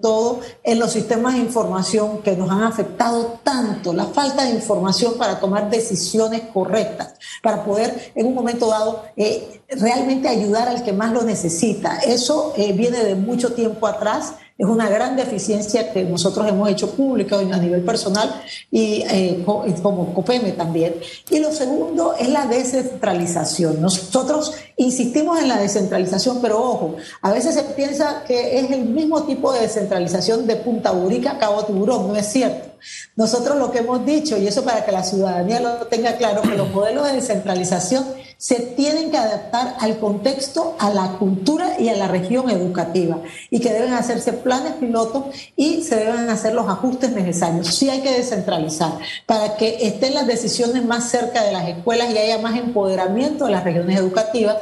todo 0.00 0.40
en 0.62 0.78
los 0.78 0.92
sistemas 0.92 1.34
de 1.34 1.40
información 1.40 2.22
que 2.22 2.36
nos 2.36 2.50
han 2.50 2.62
afectado 2.62 3.38
tanto, 3.42 3.92
la 3.92 4.06
falta 4.06 4.44
de 4.44 4.50
información 4.50 5.14
para 5.18 5.40
tomar 5.40 5.70
decisiones 5.70 6.42
correctas, 6.52 7.14
para 7.42 7.64
poder 7.64 8.12
en 8.14 8.26
un 8.26 8.34
momento 8.34 8.68
dado 8.68 9.04
eh, 9.16 9.62
realmente 9.68 10.28
ayudar 10.28 10.68
al 10.68 10.84
que 10.84 10.92
más 10.92 11.12
lo 11.12 11.22
necesita. 11.22 11.98
Eso 11.98 12.52
eh, 12.56 12.72
viene 12.72 13.02
de 13.04 13.14
mucho 13.14 13.52
tiempo 13.52 13.86
atrás 13.86 14.34
es 14.58 14.66
una 14.66 14.88
gran 14.88 15.16
deficiencia 15.16 15.92
que 15.92 16.04
nosotros 16.04 16.48
hemos 16.48 16.70
hecho 16.70 16.90
pública 16.90 17.38
a 17.38 17.58
nivel 17.58 17.82
personal 17.82 18.42
y 18.70 19.04
eh, 19.10 19.44
como 19.82 20.14
COPEME 20.14 20.52
también. 20.52 20.94
Y 21.30 21.40
lo 21.40 21.52
segundo 21.52 22.14
es 22.18 22.28
la 22.28 22.46
descentralización. 22.46 23.82
Nosotros 23.82 24.54
insistimos 24.76 25.38
en 25.40 25.48
la 25.48 25.58
descentralización, 25.58 26.40
pero 26.40 26.62
ojo, 26.62 26.96
a 27.20 27.32
veces 27.32 27.54
se 27.54 27.64
piensa 27.64 28.24
que 28.26 28.58
es 28.58 28.70
el 28.70 28.86
mismo 28.86 29.24
tipo 29.24 29.52
de 29.52 29.60
descentralización 29.60 30.46
de 30.46 30.56
Punta 30.56 30.90
Burica, 30.92 31.38
Cabo 31.38 31.64
Tiburón, 31.64 32.08
no 32.08 32.16
es 32.16 32.26
cierto. 32.26 32.70
Nosotros 33.14 33.58
lo 33.58 33.70
que 33.70 33.78
hemos 33.78 34.06
dicho, 34.06 34.38
y 34.38 34.46
eso 34.46 34.64
para 34.64 34.84
que 34.84 34.92
la 34.92 35.02
ciudadanía 35.02 35.60
lo 35.60 35.86
tenga 35.86 36.16
claro, 36.16 36.42
que 36.42 36.56
los 36.56 36.70
modelos 36.70 37.06
de 37.06 37.14
descentralización 37.14 38.06
se 38.38 38.60
tienen 38.60 39.10
que 39.10 39.16
adaptar 39.16 39.76
al 39.80 39.98
contexto, 39.98 40.76
a 40.78 40.90
la 40.90 41.12
cultura 41.18 41.80
y 41.80 41.88
a 41.88 41.96
la 41.96 42.06
región 42.06 42.50
educativa 42.50 43.18
y 43.50 43.60
que 43.60 43.72
deben 43.72 43.94
hacerse 43.94 44.32
planes 44.34 44.74
pilotos 44.74 45.24
y 45.56 45.82
se 45.82 45.96
deben 45.96 46.28
hacer 46.28 46.54
los 46.54 46.68
ajustes 46.68 47.12
necesarios. 47.12 47.74
Sí 47.74 47.88
hay 47.88 48.02
que 48.02 48.12
descentralizar 48.12 48.92
para 49.24 49.56
que 49.56 49.78
estén 49.86 50.14
las 50.14 50.26
decisiones 50.26 50.84
más 50.84 51.10
cerca 51.10 51.42
de 51.42 51.52
las 51.52 51.68
escuelas 51.68 52.10
y 52.10 52.18
haya 52.18 52.38
más 52.38 52.56
empoderamiento 52.58 53.46
de 53.46 53.52
las 53.52 53.64
regiones 53.64 53.98
educativas 53.98 54.56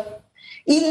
y 0.65 0.83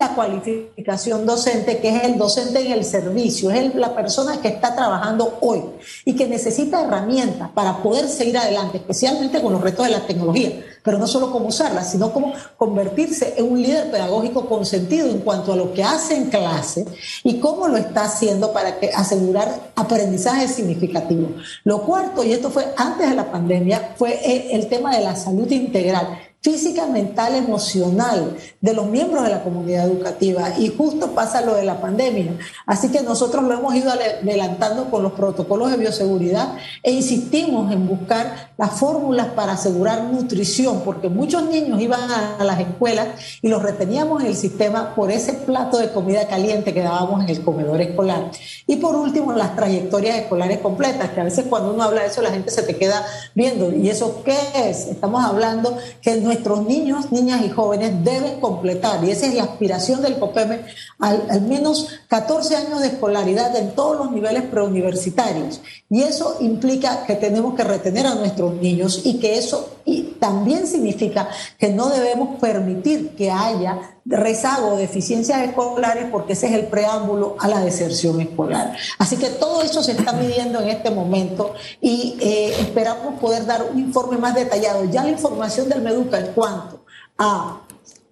la 0.00 0.14
cualificación 0.14 1.26
docente, 1.26 1.78
que 1.78 1.88
es 1.88 2.04
el 2.04 2.18
docente 2.18 2.64
en 2.64 2.70
el 2.70 2.84
servicio, 2.84 3.50
es 3.50 3.74
la 3.74 3.96
persona 3.96 4.40
que 4.40 4.46
está 4.46 4.76
trabajando 4.76 5.38
hoy 5.40 5.60
y 6.04 6.14
que 6.14 6.28
necesita 6.28 6.82
herramientas 6.82 7.50
para 7.50 7.82
poder 7.82 8.08
seguir 8.08 8.38
adelante, 8.38 8.76
especialmente 8.76 9.42
con 9.42 9.52
los 9.52 9.60
retos 9.60 9.86
de 9.86 9.92
la 9.92 10.06
tecnología, 10.06 10.64
pero 10.84 10.98
no 10.98 11.08
solo 11.08 11.32
cómo 11.32 11.48
usarla, 11.48 11.82
sino 11.82 12.12
cómo 12.12 12.32
convertirse 12.56 13.34
en 13.38 13.50
un 13.50 13.60
líder 13.60 13.90
pedagógico 13.90 14.48
con 14.48 14.64
sentido 14.64 15.08
en 15.08 15.18
cuanto 15.18 15.52
a 15.52 15.56
lo 15.56 15.72
que 15.72 15.82
hace 15.82 16.16
en 16.16 16.30
clase 16.30 16.86
y 17.24 17.40
cómo 17.40 17.66
lo 17.66 17.76
está 17.76 18.04
haciendo 18.04 18.52
para 18.52 18.76
asegurar 18.94 19.72
aprendizaje 19.74 20.46
significativo. 20.46 21.30
Lo 21.64 21.82
cuarto, 21.82 22.22
y 22.22 22.32
esto 22.32 22.50
fue 22.50 22.66
antes 22.76 23.10
de 23.10 23.16
la 23.16 23.32
pandemia, 23.32 23.94
fue 23.96 24.54
el 24.54 24.68
tema 24.68 24.96
de 24.96 25.02
la 25.02 25.16
salud 25.16 25.50
integral 25.50 26.20
física, 26.40 26.86
mental, 26.86 27.34
emocional 27.34 28.36
de 28.60 28.72
los 28.72 28.86
miembros 28.86 29.24
de 29.24 29.30
la 29.30 29.42
comunidad 29.42 29.86
educativa. 29.86 30.58
Y 30.58 30.68
justo 30.68 31.12
pasa 31.12 31.40
lo 31.40 31.54
de 31.54 31.64
la 31.64 31.80
pandemia. 31.80 32.38
Así 32.64 32.90
que 32.90 33.02
nosotros 33.02 33.42
lo 33.44 33.54
hemos 33.54 33.74
ido 33.74 33.90
adelantando 33.90 34.90
con 34.90 35.02
los 35.02 35.12
protocolos 35.12 35.70
de 35.70 35.78
bioseguridad 35.78 36.54
e 36.82 36.92
insistimos 36.92 37.72
en 37.72 37.88
buscar 37.88 38.52
las 38.56 38.72
fórmulas 38.78 39.28
para 39.28 39.52
asegurar 39.52 40.04
nutrición, 40.04 40.82
porque 40.84 41.08
muchos 41.08 41.44
niños 41.48 41.80
iban 41.80 42.00
a, 42.10 42.44
las 42.44 42.60
escuelas 42.60 43.08
y 43.42 43.48
los 43.48 43.62
reteníamos 43.62 44.22
en 44.22 44.28
el 44.28 44.36
sistema 44.36 44.94
por 44.94 45.10
ese 45.10 45.32
plato 45.32 45.78
de 45.78 45.90
comida 45.90 46.26
caliente 46.28 46.72
que 46.72 46.80
dábamos 46.80 47.22
en 47.22 47.30
el 47.30 47.42
comedor 47.42 47.80
escolar. 47.80 48.30
Y 48.66 48.76
por 48.76 48.94
último, 48.96 49.32
las 49.32 49.54
trayectorias 49.56 50.16
escolares 50.18 50.58
completas, 50.58 51.10
que 51.10 51.20
a 51.20 51.24
veces 51.24 51.46
cuando 51.48 51.74
uno 51.74 51.82
habla 51.82 52.02
de 52.02 52.08
eso 52.08 52.22
la 52.22 52.30
gente 52.30 52.50
se 52.50 52.62
te 52.62 52.76
queda 52.76 53.04
viendo. 53.34 53.72
¿Y 53.72 53.90
eso 53.90 54.22
qué 54.24 54.36
es? 54.54 54.86
Estamos 54.86 55.24
hablando 55.24 55.76
que 56.00 56.27
nuestros 56.28 56.66
niños, 56.66 57.10
niñas 57.10 57.40
y 57.44 57.48
jóvenes 57.48 58.04
deben 58.04 58.38
completar, 58.38 59.02
y 59.02 59.10
esa 59.10 59.26
es 59.26 59.34
la 59.34 59.44
aspiración 59.44 60.02
del 60.02 60.18
COPEME, 60.18 60.60
al, 60.98 61.42
menos 61.42 61.88
14 62.08 62.56
años 62.56 62.80
de 62.80 62.88
escolaridad 62.88 63.54
en 63.56 63.74
todos 63.74 63.96
los 63.98 64.10
niveles 64.10 64.42
preuniversitarios. 64.44 65.60
Y 65.88 66.02
eso 66.02 66.36
implica 66.40 67.04
que 67.06 67.14
tenemos 67.14 67.54
que 67.54 67.64
retener 67.64 68.06
a 68.06 68.14
nuestros 68.14 68.54
niños 68.54 69.02
y 69.04 69.18
que 69.18 69.38
eso 69.38 69.76
también 70.18 70.66
significa 70.66 71.28
que 71.58 71.70
no 71.70 71.88
debemos 71.88 72.38
permitir 72.40 73.10
que 73.16 73.30
haya 73.30 73.94
rezago 74.04 74.74
o 74.74 74.76
deficiencias 74.76 75.42
escolares 75.42 76.06
porque 76.10 76.32
ese 76.32 76.48
es 76.48 76.54
el 76.54 76.66
preámbulo 76.66 77.36
a 77.38 77.48
la 77.48 77.60
deserción 77.60 78.20
escolar. 78.20 78.76
Así 78.98 79.16
que 79.16 79.28
todo 79.28 79.62
eso 79.62 79.82
se 79.82 79.92
está 79.92 80.12
midiendo 80.12 80.60
en 80.60 80.68
este 80.68 80.90
momento 80.90 81.54
y 81.80 82.16
eh, 82.20 82.54
esperamos 82.60 83.20
poder 83.20 83.46
dar 83.46 83.64
un 83.70 83.78
informe 83.78 84.18
más 84.18 84.34
detallado. 84.34 84.84
Ya 84.84 85.04
la 85.04 85.10
información 85.10 85.68
del 85.68 85.82
Meduca 85.82 86.18
en 86.18 86.32
cuanto 86.32 86.84
a 87.16 87.60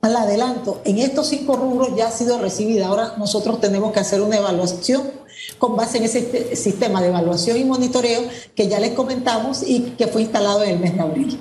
al 0.03 0.17
adelanto 0.17 0.83
en 0.85 0.99
estos 0.99 1.29
cinco 1.29 1.57
rubros 1.57 1.97
ya 1.97 2.09
ha 2.09 2.11
sido 2.11 2.39
recibida. 2.39 2.89
Ahora 2.89 3.15
nosotros 3.19 3.61
tenemos 3.61 3.93
que 3.93 4.01
hacer 4.01 4.21
una 4.21 4.37
evaluación 4.37 5.11
con 5.59 5.77
base 5.77 5.99
en 5.99 6.05
ese 6.05 6.57
sistema 6.57 7.01
de 7.01 7.09
evaluación 7.09 7.57
y 7.57 7.65
monitoreo 7.65 8.23
que 8.55 8.69
ya 8.69 8.81
les 8.81 8.93
comentamos 8.93 9.63
y 9.67 9.95
que 9.99 10.07
fue 10.07 10.23
instalado 10.23 10.63
en 10.63 10.71
el 10.71 10.79
mes 10.79 10.95
de 10.95 11.01
abril. 11.01 11.41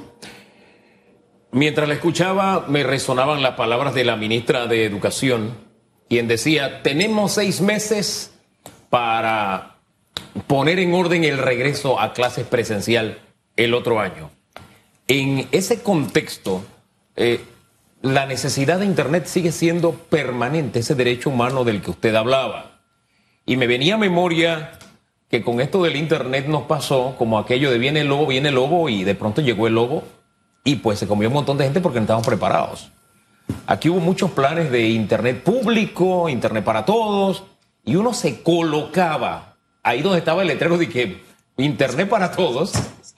Mientras 1.51 1.87
la 1.87 1.93
escuchaba, 1.93 2.65
me 2.67 2.83
resonaban 2.83 3.41
las 3.41 3.55
palabras 3.55 3.93
de 3.93 4.03
la 4.03 4.17
ministra 4.17 4.67
de 4.67 4.85
Educación, 4.85 5.57
quien 6.09 6.27
decía, 6.27 6.83
tenemos 6.83 7.33
seis 7.33 7.61
meses 7.61 8.31
para 8.89 9.77
poner 10.47 10.79
en 10.79 10.93
orden 10.93 11.23
el 11.23 11.37
regreso 11.37 11.99
a 11.99 12.13
clases 12.13 12.45
presencial 12.45 13.19
el 13.55 13.73
otro 13.73 13.99
año. 13.99 14.31
En 15.07 15.47
ese 15.51 15.81
contexto, 15.81 16.61
eh, 17.15 17.41
la 18.05 18.27
necesidad 18.27 18.77
de 18.77 18.85
Internet 18.85 19.25
sigue 19.25 19.51
siendo 19.51 19.93
permanente, 19.93 20.79
ese 20.79 20.93
derecho 20.93 21.31
humano 21.31 21.63
del 21.63 21.81
que 21.81 21.89
usted 21.89 22.13
hablaba. 22.13 22.81
Y 23.47 23.57
me 23.57 23.65
venía 23.65 23.95
a 23.95 23.97
memoria 23.97 24.73
que 25.27 25.41
con 25.41 25.59
esto 25.59 25.81
del 25.81 25.95
Internet 25.95 26.45
nos 26.47 26.63
pasó 26.63 27.15
como 27.17 27.39
aquello 27.39 27.71
de 27.71 27.79
viene 27.79 28.01
el 28.01 28.07
lobo, 28.07 28.27
viene 28.27 28.49
el 28.49 28.55
lobo 28.55 28.89
y 28.89 29.03
de 29.03 29.15
pronto 29.15 29.41
llegó 29.41 29.65
el 29.65 29.73
lobo 29.73 30.03
y 30.63 30.75
pues 30.75 30.99
se 30.99 31.07
comió 31.07 31.29
un 31.29 31.33
montón 31.33 31.57
de 31.57 31.63
gente 31.63 31.81
porque 31.81 31.97
no 31.97 32.03
estábamos 32.03 32.27
preparados. 32.27 32.91
Aquí 33.65 33.89
hubo 33.89 33.99
muchos 33.99 34.29
planes 34.29 34.69
de 34.69 34.87
Internet 34.87 35.41
público, 35.41 36.29
Internet 36.29 36.63
para 36.63 36.85
todos, 36.85 37.43
y 37.83 37.95
uno 37.95 38.13
se 38.13 38.43
colocaba 38.43 39.57
ahí 39.81 40.03
donde 40.03 40.19
estaba 40.19 40.43
el 40.43 40.49
letrero 40.49 40.77
de 40.77 40.89
que 40.89 41.23
Internet 41.57 42.07
para 42.07 42.31
todos, 42.31 42.71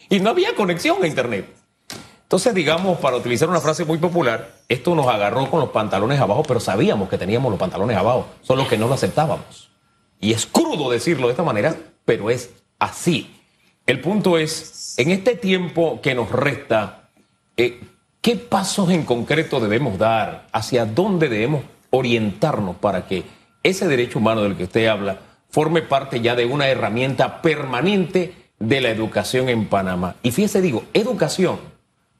y 0.10 0.22
no 0.22 0.30
había 0.30 0.56
conexión 0.56 1.04
a 1.04 1.08
Internet. 1.08 1.57
Entonces, 2.28 2.54
digamos, 2.54 3.00
para 3.00 3.16
utilizar 3.16 3.48
una 3.48 3.62
frase 3.62 3.86
muy 3.86 4.00
popular, 4.00 4.52
esto 4.68 4.94
nos 4.96 5.08
agarró 5.08 5.50
con 5.50 5.62
los 5.62 5.70
pantalones 5.70 6.20
abajo, 6.20 6.44
pero 6.44 6.60
sabíamos 6.60 7.08
que 7.08 7.18
teníamos 7.18 7.50
los 7.50 7.58
pantalones 7.58 7.96
abajo, 7.96 8.28
solo 8.42 8.68
que 8.68 8.78
no 8.78 8.90
lo 8.90 8.96
aceptábamos. 8.96 9.70
Y 10.20 10.34
es 10.34 10.46
crudo 10.46 10.90
decirlo 10.90 11.28
de 11.28 11.32
esta 11.32 11.44
manera, 11.44 11.78
pero 12.04 12.30
es 12.30 12.50
así. 12.80 13.34
El 13.86 14.02
punto 14.02 14.38
es, 14.38 14.96
en 14.98 15.12
este 15.12 15.36
tiempo 15.36 16.02
que 16.02 16.16
nos 16.16 16.30
resta, 16.30 17.12
eh, 17.56 17.80
¿qué 18.20 18.36
pasos 18.36 18.90
en 18.90 19.06
concreto 19.06 19.62
debemos 19.62 19.98
dar? 19.98 20.50
¿Hacia 20.52 20.86
dónde 20.86 21.30
debemos 21.30 21.64
orientarnos 21.92 22.76
para 22.76 23.08
que 23.08 23.24
ese 23.64 23.88
derecho 23.88 24.20
humano 24.20 24.42
del 24.42 24.58
que 24.58 24.66
usted 24.66 24.88
habla 24.88 25.20
forme 25.50 25.82
parte 25.82 26.20
ya 26.20 26.36
de 26.36 26.46
una 26.46 26.68
herramienta 26.68 27.42
permanente 27.42 28.50
de 28.60 28.82
la 28.82 28.90
educación 28.90 29.48
en 29.48 29.70
Panamá? 29.70 30.18
Y 30.24 30.32
fíjese, 30.32 30.60
digo, 30.62 30.84
educación, 30.94 31.77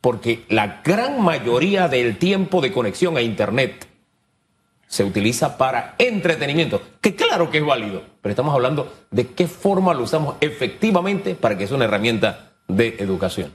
porque 0.08 0.46
la 0.48 0.80
gran 0.86 1.22
mayoría 1.22 1.90
del 1.90 2.18
tiempo 2.18 2.62
de 2.62 2.72
conexión 2.72 3.18
a 3.18 3.22
Internet 3.22 3.88
se 4.88 5.04
utiliza 5.04 5.58
para 5.58 5.96
entretenimiento, 5.98 6.82
que 7.02 7.14
claro 7.14 7.52
que 7.52 7.58
es 7.58 7.66
válido, 7.66 8.04
pero 8.22 8.32
estamos 8.32 8.54
hablando 8.54 8.90
de 9.12 9.28
qué 9.28 9.50
forma 9.50 9.94
lo 9.94 10.04
usamos 10.04 10.36
efectivamente 10.40 11.36
para 11.36 11.58
que 11.58 11.68
sea 11.68 11.76
una 11.76 11.84
herramienta 11.84 12.54
de 12.70 12.96
educación. 13.00 13.52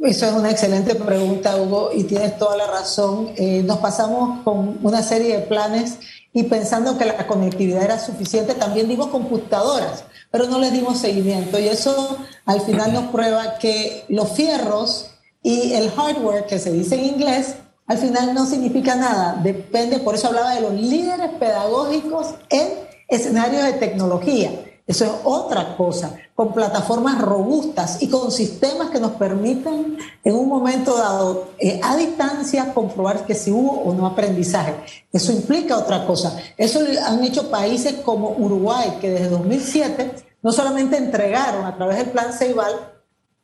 Eso 0.00 0.26
es 0.26 0.32
una 0.34 0.52
excelente 0.52 0.94
pregunta, 0.94 1.56
Hugo, 1.56 1.90
y 1.92 2.04
tienes 2.04 2.38
toda 2.38 2.56
la 2.56 2.68
razón. 2.68 3.32
Eh, 3.36 3.64
nos 3.64 3.78
pasamos 3.78 4.44
con 4.44 4.78
una 4.82 5.02
serie 5.02 5.36
de 5.36 5.42
planes 5.46 5.98
y 6.32 6.44
pensando 6.44 6.98
que 6.98 7.06
la 7.06 7.26
conectividad 7.26 7.82
era 7.82 7.98
suficiente, 7.98 8.54
también 8.54 8.88
dimos 8.88 9.08
computadoras, 9.08 10.04
pero 10.30 10.46
no 10.46 10.58
les 10.58 10.72
dimos 10.72 10.98
seguimiento. 10.98 11.58
Y 11.58 11.68
eso 11.68 12.18
al 12.44 12.60
final 12.60 12.92
nos 12.92 13.04
prueba 13.10 13.58
que 13.58 14.04
los 14.08 14.32
fierros 14.32 15.10
y 15.42 15.72
el 15.72 15.90
hardware, 15.90 16.46
que 16.46 16.58
se 16.58 16.72
dice 16.72 16.96
en 16.96 17.06
inglés, 17.06 17.54
al 17.86 17.98
final 17.98 18.34
no 18.34 18.46
significa 18.46 18.94
nada. 18.94 19.40
Depende, 19.42 19.98
por 19.98 20.14
eso 20.14 20.28
hablaba 20.28 20.54
de 20.54 20.60
los 20.60 20.74
líderes 20.74 21.30
pedagógicos 21.38 22.34
en 22.50 22.68
escenarios 23.08 23.64
de 23.64 23.72
tecnología. 23.72 24.50
Eso 24.88 25.04
es 25.04 25.10
otra 25.22 25.76
cosa, 25.76 26.16
con 26.34 26.54
plataformas 26.54 27.20
robustas 27.20 28.02
y 28.02 28.08
con 28.08 28.32
sistemas 28.32 28.88
que 28.88 28.98
nos 28.98 29.12
permiten 29.12 29.98
en 30.24 30.34
un 30.34 30.48
momento 30.48 30.96
dado, 30.96 31.48
eh, 31.58 31.78
a 31.84 31.94
distancia, 31.94 32.72
comprobar 32.72 33.26
que 33.26 33.34
si 33.34 33.50
hubo 33.50 33.82
o 33.82 33.92
no 33.92 34.06
aprendizaje. 34.06 34.74
Eso 35.12 35.30
implica 35.30 35.76
otra 35.76 36.06
cosa. 36.06 36.38
Eso 36.56 36.80
han 37.06 37.22
hecho 37.22 37.50
países 37.50 37.96
como 38.02 38.30
Uruguay, 38.30 38.96
que 38.98 39.10
desde 39.10 39.28
2007 39.28 40.10
no 40.42 40.52
solamente 40.52 40.96
entregaron 40.96 41.66
a 41.66 41.76
través 41.76 41.98
del 41.98 42.08
plan 42.08 42.32
Ceibal 42.32 42.97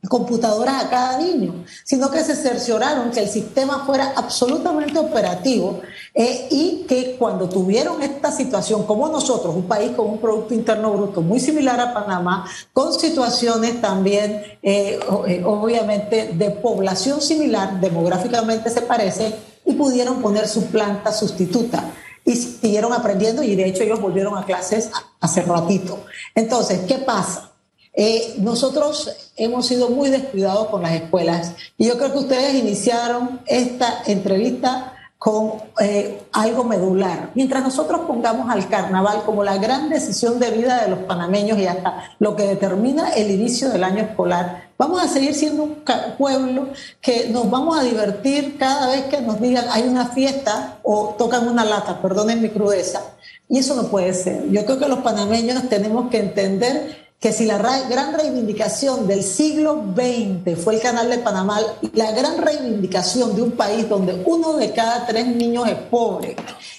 computadoras 0.09 0.85
a 0.85 0.91
cada 0.91 1.19
niño, 1.19 1.65
sino 1.85 2.11
que 2.11 2.23
se 2.23 2.35
cercioraron 2.35 3.11
que 3.11 3.21
el 3.21 3.29
sistema 3.29 3.85
fuera 3.87 4.13
absolutamente 4.17 4.99
operativo 4.99 5.81
eh, 6.15 6.49
y 6.51 6.85
que 6.89 7.17
cuando 7.19 7.49
tuvieron 7.49 8.03
esta 8.03 8.31
situación, 8.31 8.85
como 8.85 9.09
nosotros, 9.09 9.55
un 9.55 9.69
país 9.69 9.93
con 9.93 10.09
un 10.09 10.19
Producto 10.19 10.55
Interno 10.55 10.93
Bruto 10.93 11.23
muy 11.23 11.41
similar 11.41 11.81
a 11.81 11.95
Panamá, 11.95 12.49
con 12.73 12.93
situaciones 12.93 13.81
también, 13.81 14.43
eh, 14.63 14.99
eh, 15.27 15.43
obviamente, 15.45 16.33
de 16.35 16.51
población 16.51 17.21
similar, 17.21 17.81
demográficamente 17.81 18.71
se 18.71 18.83
parece, 18.83 19.35
y 19.65 19.73
pudieron 19.75 20.21
poner 20.21 20.47
su 20.47 20.67
planta 20.67 21.13
sustituta 21.13 21.93
y 22.25 22.37
siguieron 22.37 22.93
aprendiendo 22.93 23.43
y 23.43 23.55
de 23.55 23.67
hecho 23.67 23.83
ellos 23.83 24.01
volvieron 24.01 24.37
a 24.37 24.45
clases 24.45 24.91
hace 25.21 25.43
ratito. 25.43 26.05
Entonces, 26.35 26.81
¿qué 26.87 26.99
pasa? 26.99 27.54
Eh, 27.97 28.35
nosotros 28.39 29.31
hemos 29.37 29.67
sido 29.67 29.89
muy 29.89 30.11
descuidados 30.11 30.69
con 30.69 30.83
las 30.83 30.93
escuelas 30.93 31.53
y 31.79 31.87
yo 31.87 31.97
creo 31.97 32.13
que 32.13 32.19
ustedes 32.19 32.55
iniciaron 32.55 33.41
esta 33.47 34.03
entrevista 34.07 34.95
con 35.25 35.55
eh, 35.81 36.23
algo 36.33 36.65
medular. 36.65 37.31
Mientras 37.35 37.63
nosotros 37.63 38.03
pongamos 38.07 38.51
al 38.51 38.69
carnaval 38.69 39.23
como 39.25 39.43
la 39.43 39.57
gran 39.57 39.89
decisión 39.89 40.39
de 40.39 40.51
vida 40.51 40.83
de 40.83 40.91
los 40.91 40.99
panameños 40.99 41.59
y 41.59 41.67
hasta 41.67 42.11
lo 42.19 42.37
que 42.37 42.43
determina 42.43 43.09
el 43.15 43.31
inicio 43.31 43.71
del 43.71 43.85
año 43.85 44.03
escolar, 44.03 44.69
vamos 44.77 45.03
a 45.03 45.09
seguir 45.09 45.35
siendo 45.35 45.63
un 45.63 45.83
pueblo 46.19 46.69
que 47.01 47.31
nos 47.31 47.49
vamos 47.51 47.79
a 47.79 47.85
divertir 47.85 48.59
cada 48.59 48.89
vez 48.89 49.05
que 49.05 49.23
nos 49.23 49.41
digan 49.41 49.65
hay 49.71 49.85
una 49.85 50.09
fiesta 50.09 50.79
o 50.83 51.15
tocan 51.17 51.49
una 51.49 51.65
lata, 51.65 52.03
perdonen 52.03 52.43
mi 52.43 52.51
crudeza. 52.51 53.01
Y 53.49 53.61
eso 53.61 53.75
no 53.77 53.85
puede 53.85 54.13
ser. 54.13 54.51
Yo 54.51 54.67
creo 54.67 54.79
que 54.79 54.89
los 54.89 54.99
panameños 54.99 55.71
tenemos 55.71 56.11
que 56.11 56.19
entender 56.19 57.04
que 57.25 57.33
si 57.33 57.47
la 57.47 57.57
gran 57.57 58.13
reivindicación 58.13 59.07
del 59.07 59.23
siglo 59.23 59.83
XX 59.97 60.63
fue 60.63 60.75
el 60.75 60.83
canal 60.83 61.09
de 61.09 61.17
Panamá, 61.17 61.59
la 61.95 62.13
gran 62.13 62.37
reivindicación 62.37 63.35
de 63.35 63.41
un 63.41 63.53
país 63.53 63.89
donde 63.89 64.23
uno 64.27 64.59
de 64.59 64.75
cada 64.75 65.07
tres 65.07 65.27
niños 65.29 65.67
es 65.67 65.77
pobre, 65.91 66.37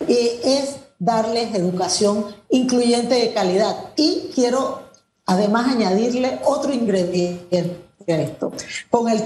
eh, 0.07 0.41
es 0.43 0.75
darles 0.99 1.55
educación 1.55 2.27
incluyente 2.51 3.15
de 3.15 3.33
calidad. 3.33 3.75
Y 3.95 4.29
quiero 4.35 4.83
además 5.25 5.73
añadirle 5.73 6.39
otro 6.45 6.71
ingrediente 6.71 7.79
a 8.07 8.21
esto. 8.21 8.51
Con 8.91 9.09
el 9.09 9.23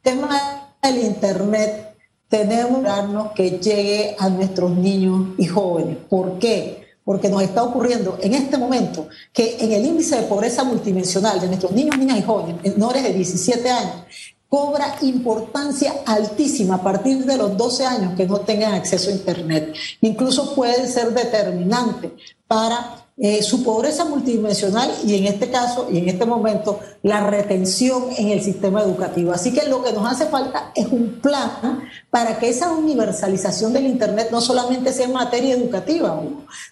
tema 0.00 0.76
del 0.80 0.98
Internet 0.98 1.96
tenemos 2.28 3.32
que 3.34 3.58
llegue 3.58 4.14
a 4.16 4.28
nuestros 4.28 4.70
niños 4.70 5.30
y 5.38 5.46
jóvenes. 5.46 5.96
¿Por 6.08 6.38
qué? 6.38 6.85
Porque 7.06 7.28
nos 7.28 7.40
está 7.40 7.62
ocurriendo 7.62 8.18
en 8.20 8.34
este 8.34 8.58
momento 8.58 9.06
que 9.32 9.58
en 9.60 9.70
el 9.70 9.86
índice 9.86 10.16
de 10.16 10.22
pobreza 10.26 10.64
multidimensional 10.64 11.40
de 11.40 11.46
nuestros 11.46 11.70
niños, 11.70 11.96
niñas 11.96 12.18
y 12.18 12.22
jóvenes 12.22 12.56
menores 12.62 13.04
de 13.04 13.12
17 13.12 13.70
años, 13.70 13.94
cobra 14.48 14.96
importancia 15.02 15.94
altísima 16.04 16.74
a 16.74 16.82
partir 16.82 17.24
de 17.24 17.36
los 17.36 17.56
12 17.56 17.86
años 17.86 18.14
que 18.16 18.26
no 18.26 18.40
tengan 18.40 18.74
acceso 18.74 19.10
a 19.10 19.12
Internet. 19.12 19.72
Incluso 20.00 20.52
puede 20.56 20.88
ser 20.88 21.14
determinante 21.14 22.12
para 22.48 23.05
eh, 23.18 23.42
su 23.42 23.64
pobreza 23.64 24.04
multidimensional 24.04 24.92
y 25.06 25.14
en 25.16 25.24
este 25.24 25.50
caso 25.50 25.88
y 25.90 25.96
en 25.96 26.08
este 26.08 26.26
momento 26.26 26.80
la 27.02 27.26
retención 27.26 28.08
en 28.18 28.28
el 28.28 28.42
sistema 28.42 28.82
educativo. 28.82 29.32
Así 29.32 29.54
que 29.54 29.66
lo 29.68 29.82
que 29.82 29.94
nos 29.94 30.06
hace 30.10 30.26
falta 30.26 30.70
es 30.74 30.86
un 30.88 31.20
plan 31.22 31.82
para 32.10 32.38
que 32.38 32.50
esa 32.50 32.72
universalización 32.72 33.72
del 33.72 33.86
Internet 33.86 34.28
no 34.30 34.42
solamente 34.42 34.92
sea 34.92 35.08
materia 35.08 35.54
educativa, 35.54 36.22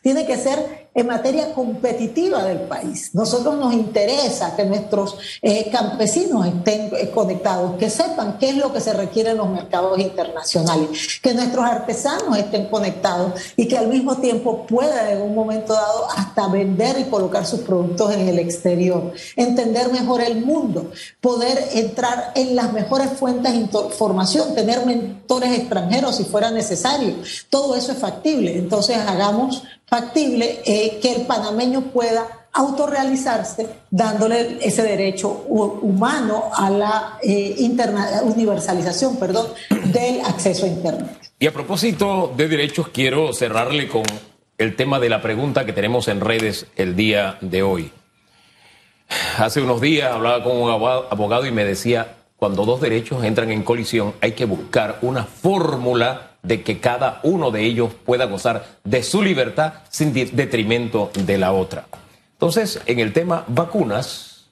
tiene 0.02 0.26
que 0.26 0.36
ser 0.36 0.83
en 0.94 1.06
materia 1.06 1.52
competitiva 1.52 2.44
del 2.44 2.60
país. 2.60 3.10
Nosotros 3.14 3.58
nos 3.58 3.74
interesa 3.74 4.54
que 4.54 4.64
nuestros 4.64 5.16
eh, 5.42 5.68
campesinos 5.70 6.46
estén 6.46 6.90
eh, 6.96 7.10
conectados, 7.10 7.76
que 7.76 7.90
sepan 7.90 8.38
qué 8.38 8.50
es 8.50 8.56
lo 8.56 8.72
que 8.72 8.80
se 8.80 8.92
requiere 8.92 9.30
en 9.30 9.38
los 9.38 9.48
mercados 9.48 9.98
internacionales, 9.98 11.20
que 11.20 11.34
nuestros 11.34 11.64
artesanos 11.64 12.38
estén 12.38 12.66
conectados 12.66 13.40
y 13.56 13.66
que 13.66 13.76
al 13.76 13.88
mismo 13.88 14.16
tiempo 14.18 14.66
puedan 14.66 15.08
en 15.10 15.22
un 15.22 15.34
momento 15.34 15.72
dado 15.72 16.08
hasta 16.16 16.46
vender 16.48 16.98
y 17.00 17.04
colocar 17.04 17.44
sus 17.44 17.60
productos 17.60 18.14
en 18.14 18.28
el 18.28 18.38
exterior, 18.38 19.12
entender 19.36 19.90
mejor 19.90 20.20
el 20.20 20.44
mundo, 20.44 20.92
poder 21.20 21.58
entrar 21.72 22.32
en 22.34 22.54
las 22.54 22.72
mejores 22.72 23.10
fuentes 23.18 23.52
de 23.52 23.58
información, 23.58 24.54
tener 24.54 24.86
mentores 24.86 25.58
extranjeros 25.58 26.16
si 26.16 26.24
fuera 26.24 26.50
necesario. 26.50 27.14
Todo 27.50 27.74
eso 27.74 27.92
es 27.92 27.98
factible. 27.98 28.56
Entonces 28.56 28.96
hagamos 28.96 29.62
factible 29.86 30.60
eh, 30.64 30.83
que 31.00 31.12
el 31.12 31.26
panameño 31.26 31.92
pueda 31.92 32.44
autorrealizarse 32.52 33.68
dándole 33.90 34.58
ese 34.60 34.82
derecho 34.82 35.28
humano 35.48 36.50
a 36.54 36.70
la 36.70 37.18
eh, 37.22 37.56
universalización 38.22 39.16
perdón, 39.16 39.48
del 39.86 40.20
acceso 40.20 40.64
a 40.64 40.68
Internet. 40.68 41.18
Y 41.38 41.46
a 41.48 41.52
propósito 41.52 42.32
de 42.36 42.48
derechos, 42.48 42.88
quiero 42.88 43.32
cerrarle 43.32 43.88
con 43.88 44.04
el 44.56 44.76
tema 44.76 45.00
de 45.00 45.08
la 45.08 45.20
pregunta 45.20 45.66
que 45.66 45.72
tenemos 45.72 46.06
en 46.06 46.20
redes 46.20 46.66
el 46.76 46.94
día 46.94 47.38
de 47.40 47.62
hoy. 47.64 47.92
Hace 49.38 49.60
unos 49.60 49.80
días 49.80 50.12
hablaba 50.12 50.44
con 50.44 50.56
un 50.56 50.70
abogado 50.70 51.46
y 51.46 51.50
me 51.50 51.64
decía, 51.64 52.14
cuando 52.36 52.64
dos 52.64 52.80
derechos 52.80 53.24
entran 53.24 53.50
en 53.50 53.62
colisión 53.62 54.14
hay 54.20 54.32
que 54.32 54.44
buscar 54.44 54.98
una 55.02 55.24
fórmula 55.24 56.33
de 56.44 56.62
que 56.62 56.78
cada 56.78 57.20
uno 57.24 57.50
de 57.50 57.64
ellos 57.64 57.92
pueda 58.04 58.26
gozar 58.26 58.64
de 58.84 59.02
su 59.02 59.22
libertad 59.22 59.74
sin 59.90 60.12
detrimento 60.12 61.10
de 61.14 61.38
la 61.38 61.52
otra. 61.52 61.86
Entonces, 62.32 62.80
en 62.86 63.00
el 63.00 63.12
tema 63.12 63.44
vacunas, 63.48 64.50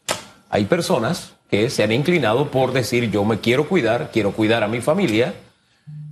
hay 0.50 0.64
personas 0.64 1.34
que 1.50 1.70
se 1.70 1.82
han 1.82 1.92
inclinado 1.92 2.50
por 2.50 2.72
decir 2.72 3.10
yo 3.10 3.24
me 3.24 3.38
quiero 3.40 3.68
cuidar, 3.68 4.10
quiero 4.12 4.32
cuidar 4.32 4.64
a 4.64 4.68
mi 4.68 4.80
familia, 4.80 5.34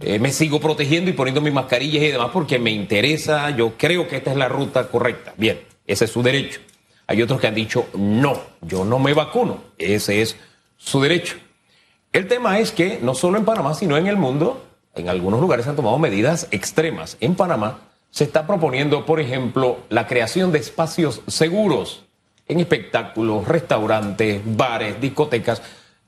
eh, 0.01 0.19
me 0.19 0.33
sigo 0.33 0.61
protegiendo 0.61 1.11
y 1.11 1.14
poniendo 1.14 1.40
mis 1.40 1.53
mascarillas 1.53 2.03
y 2.03 2.09
demás 2.09 2.31
porque 2.33 2.59
me 2.59 2.71
interesa, 2.71 3.51
yo 3.51 3.75
creo 3.77 4.07
que 4.07 4.16
esta 4.16 4.31
es 4.31 4.37
la 4.37 4.49
ruta 4.49 4.88
correcta. 4.88 5.33
Bien, 5.37 5.61
ese 5.87 6.05
es 6.05 6.11
su 6.11 6.23
derecho. 6.23 6.61
Hay 7.07 7.23
otros 7.23 7.40
que 7.40 7.47
han 7.47 7.55
dicho 7.55 7.87
no, 7.95 8.38
yo 8.61 8.85
no 8.85 8.99
me 8.99 9.14
vacuno, 9.14 9.64
ese 9.79 10.23
es 10.23 10.37
su 10.77 11.01
derecho. 11.01 11.37
El 12.12 12.29
tema 12.29 12.59
es 12.59 12.73
que 12.73 12.99
no 13.03 13.14
solo 13.14 13.38
en 13.38 13.45
Panamá, 13.45 13.75
sino 13.75 13.97
en 13.97 14.07
el 14.07 14.16
mundo, 14.16 14.69
en 14.94 15.09
algunos 15.09 15.40
lugares 15.40 15.66
han 15.66 15.76
tomado 15.76 15.98
medidas 15.98 16.48
extremas. 16.50 17.16
En 17.20 17.35
Panamá 17.35 17.79
se 18.11 18.24
está 18.24 18.46
proponiendo, 18.46 19.07
por 19.07 19.20
ejemplo, 19.20 19.79
la 19.88 20.07
creación 20.07 20.53
de 20.53 20.59
espacios 20.59 21.22
seguros 21.26 22.05
en 22.48 22.59
espectáculos, 22.59 23.46
restaurantes, 23.46 24.42
bares, 24.44 25.00
discotecas, 25.00 25.62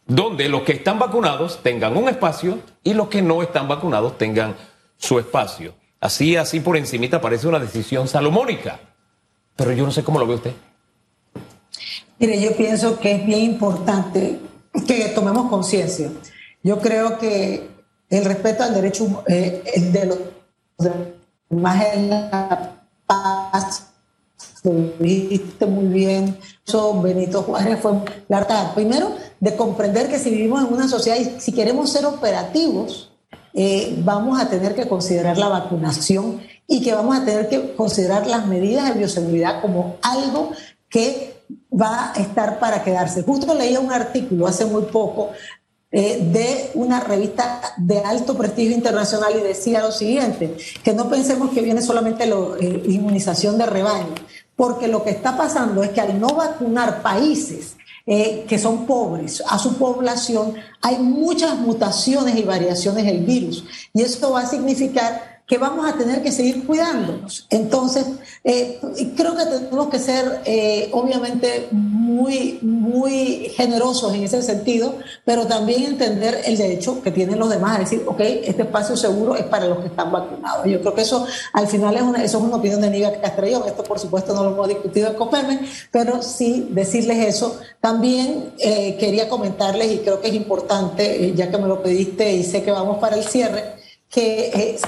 donde 0.06 0.48
los 0.48 0.62
que 0.62 0.72
están 0.72 0.98
vacunados 0.98 1.62
tengan 1.62 1.96
un 1.96 2.08
espacio 2.08 2.58
y 2.82 2.94
los 2.94 3.08
que 3.08 3.22
no 3.22 3.42
están 3.42 3.68
vacunados 3.68 4.18
tengan 4.18 4.56
su 4.96 5.20
espacio. 5.20 5.74
Así, 6.00 6.36
así 6.36 6.58
por 6.58 6.76
encimita 6.76 7.20
parece 7.20 7.46
una 7.46 7.60
decisión 7.60 8.08
salomónica, 8.08 8.80
pero 9.54 9.72
yo 9.72 9.84
no 9.84 9.92
sé 9.92 10.02
cómo 10.02 10.18
lo 10.18 10.26
ve 10.26 10.34
usted. 10.34 10.52
Mire, 12.18 12.40
yo 12.40 12.56
pienso 12.56 12.98
que 12.98 13.12
es 13.12 13.26
bien 13.26 13.40
importante 13.40 14.40
que 14.86 15.08
tomemos 15.14 15.48
conciencia. 15.48 16.10
Yo 16.64 16.80
creo 16.80 17.18
que 17.18 17.68
el 18.12 18.26
respeto 18.26 18.62
al 18.62 18.74
derecho 18.74 19.24
eh, 19.26 19.62
de 19.90 20.06
los 20.06 20.18
demás 21.48 21.86
es 21.94 22.02
la 22.08 22.72
paz, 23.06 23.86
lo 24.62 24.72
dijiste 24.98 25.64
muy 25.64 25.86
bien, 25.86 26.38
eso 26.66 27.00
Benito 27.00 27.42
Juárez 27.42 27.80
fue 27.80 27.92
la 28.28 28.72
Primero, 28.74 29.12
de 29.40 29.56
comprender 29.56 30.08
que 30.08 30.18
si 30.18 30.30
vivimos 30.30 30.62
en 30.62 30.74
una 30.74 30.88
sociedad 30.88 31.16
y 31.16 31.40
si 31.40 31.52
queremos 31.52 31.90
ser 31.90 32.04
operativos, 32.04 33.10
eh, 33.54 33.96
vamos 34.04 34.38
a 34.38 34.48
tener 34.48 34.74
que 34.74 34.86
considerar 34.86 35.38
la 35.38 35.48
vacunación 35.48 36.42
y 36.66 36.82
que 36.82 36.92
vamos 36.92 37.16
a 37.16 37.24
tener 37.24 37.48
que 37.48 37.74
considerar 37.74 38.26
las 38.26 38.46
medidas 38.46 38.88
de 38.88 38.98
bioseguridad 38.98 39.62
como 39.62 39.96
algo 40.02 40.52
que 40.90 41.32
va 41.72 42.12
a 42.12 42.20
estar 42.20 42.58
para 42.58 42.84
quedarse. 42.84 43.22
Justo 43.22 43.54
leía 43.54 43.80
un 43.80 43.90
artículo 43.90 44.46
hace 44.46 44.66
muy 44.66 44.82
poco 44.82 45.30
eh, 45.94 46.20
de 46.32 46.70
una 46.72 47.00
revista 47.00 47.60
de 47.76 47.98
alto 47.98 48.34
prestigio 48.34 48.74
internacional 48.74 49.34
y 49.38 49.42
decía 49.42 49.82
lo 49.82 49.92
siguiente, 49.92 50.56
que 50.82 50.94
no 50.94 51.10
pensemos 51.10 51.50
que 51.50 51.60
viene 51.60 51.82
solamente 51.82 52.24
la 52.24 52.36
eh, 52.58 52.82
inmunización 52.86 53.58
de 53.58 53.66
rebaño, 53.66 54.14
porque 54.56 54.88
lo 54.88 55.04
que 55.04 55.10
está 55.10 55.36
pasando 55.36 55.82
es 55.82 55.90
que 55.90 56.00
al 56.00 56.18
no 56.18 56.28
vacunar 56.28 57.02
países 57.02 57.76
eh, 58.06 58.46
que 58.48 58.58
son 58.58 58.86
pobres, 58.86 59.42
a 59.46 59.58
su 59.58 59.76
población, 59.76 60.54
hay 60.80 60.98
muchas 60.98 61.56
mutaciones 61.58 62.36
y 62.36 62.42
variaciones 62.42 63.04
del 63.04 63.20
virus. 63.20 63.64
Y 63.92 64.02
esto 64.02 64.32
va 64.32 64.40
a 64.40 64.46
significar 64.46 65.31
que 65.46 65.58
vamos 65.58 65.86
a 65.86 65.96
tener 65.98 66.22
que 66.22 66.32
seguir 66.32 66.64
cuidándonos. 66.64 67.46
Entonces, 67.50 68.06
eh, 68.44 68.80
creo 69.16 69.36
que 69.36 69.44
tenemos 69.44 69.88
que 69.88 69.98
ser, 69.98 70.40
eh, 70.44 70.88
obviamente, 70.92 71.68
muy, 71.70 72.58
muy 72.62 73.50
generosos 73.54 74.14
en 74.14 74.22
ese 74.22 74.42
sentido, 74.42 74.94
pero 75.24 75.46
también 75.46 75.82
entender 75.84 76.40
el 76.44 76.56
derecho 76.56 77.02
que 77.02 77.10
tienen 77.10 77.38
los 77.38 77.50
demás 77.50 77.76
a 77.76 77.80
decir, 77.80 78.02
ok, 78.06 78.20
este 78.20 78.62
espacio 78.62 78.96
seguro 78.96 79.36
es 79.36 79.44
para 79.44 79.66
los 79.66 79.80
que 79.80 79.88
están 79.88 80.12
vacunados. 80.12 80.64
Yo 80.66 80.80
creo 80.80 80.94
que 80.94 81.02
eso, 81.02 81.26
al 81.52 81.66
final, 81.66 81.96
es 81.96 82.02
una, 82.02 82.24
eso 82.24 82.38
es 82.38 82.44
una 82.44 82.56
opinión 82.56 82.80
de 82.80 82.90
Niga 82.90 83.20
Castrellón. 83.20 83.64
Esto, 83.66 83.82
por 83.82 83.98
supuesto, 83.98 84.34
no 84.34 84.44
lo 84.44 84.52
hemos 84.52 84.68
discutido 84.68 85.08
en 85.08 85.14
COPEME, 85.14 85.60
pero 85.90 86.22
sí 86.22 86.68
decirles 86.70 87.26
eso. 87.26 87.58
También 87.80 88.54
eh, 88.58 88.96
quería 88.98 89.28
comentarles, 89.28 89.90
y 89.92 89.98
creo 89.98 90.20
que 90.20 90.28
es 90.28 90.34
importante, 90.34 91.32
ya 91.34 91.50
que 91.50 91.58
me 91.58 91.68
lo 91.68 91.82
pediste 91.82 92.32
y 92.32 92.44
sé 92.44 92.62
que 92.62 92.70
vamos 92.70 92.98
para 92.98 93.16
el 93.16 93.24
cierre, 93.24 93.82
que 94.08 94.50
eh, 94.54 94.78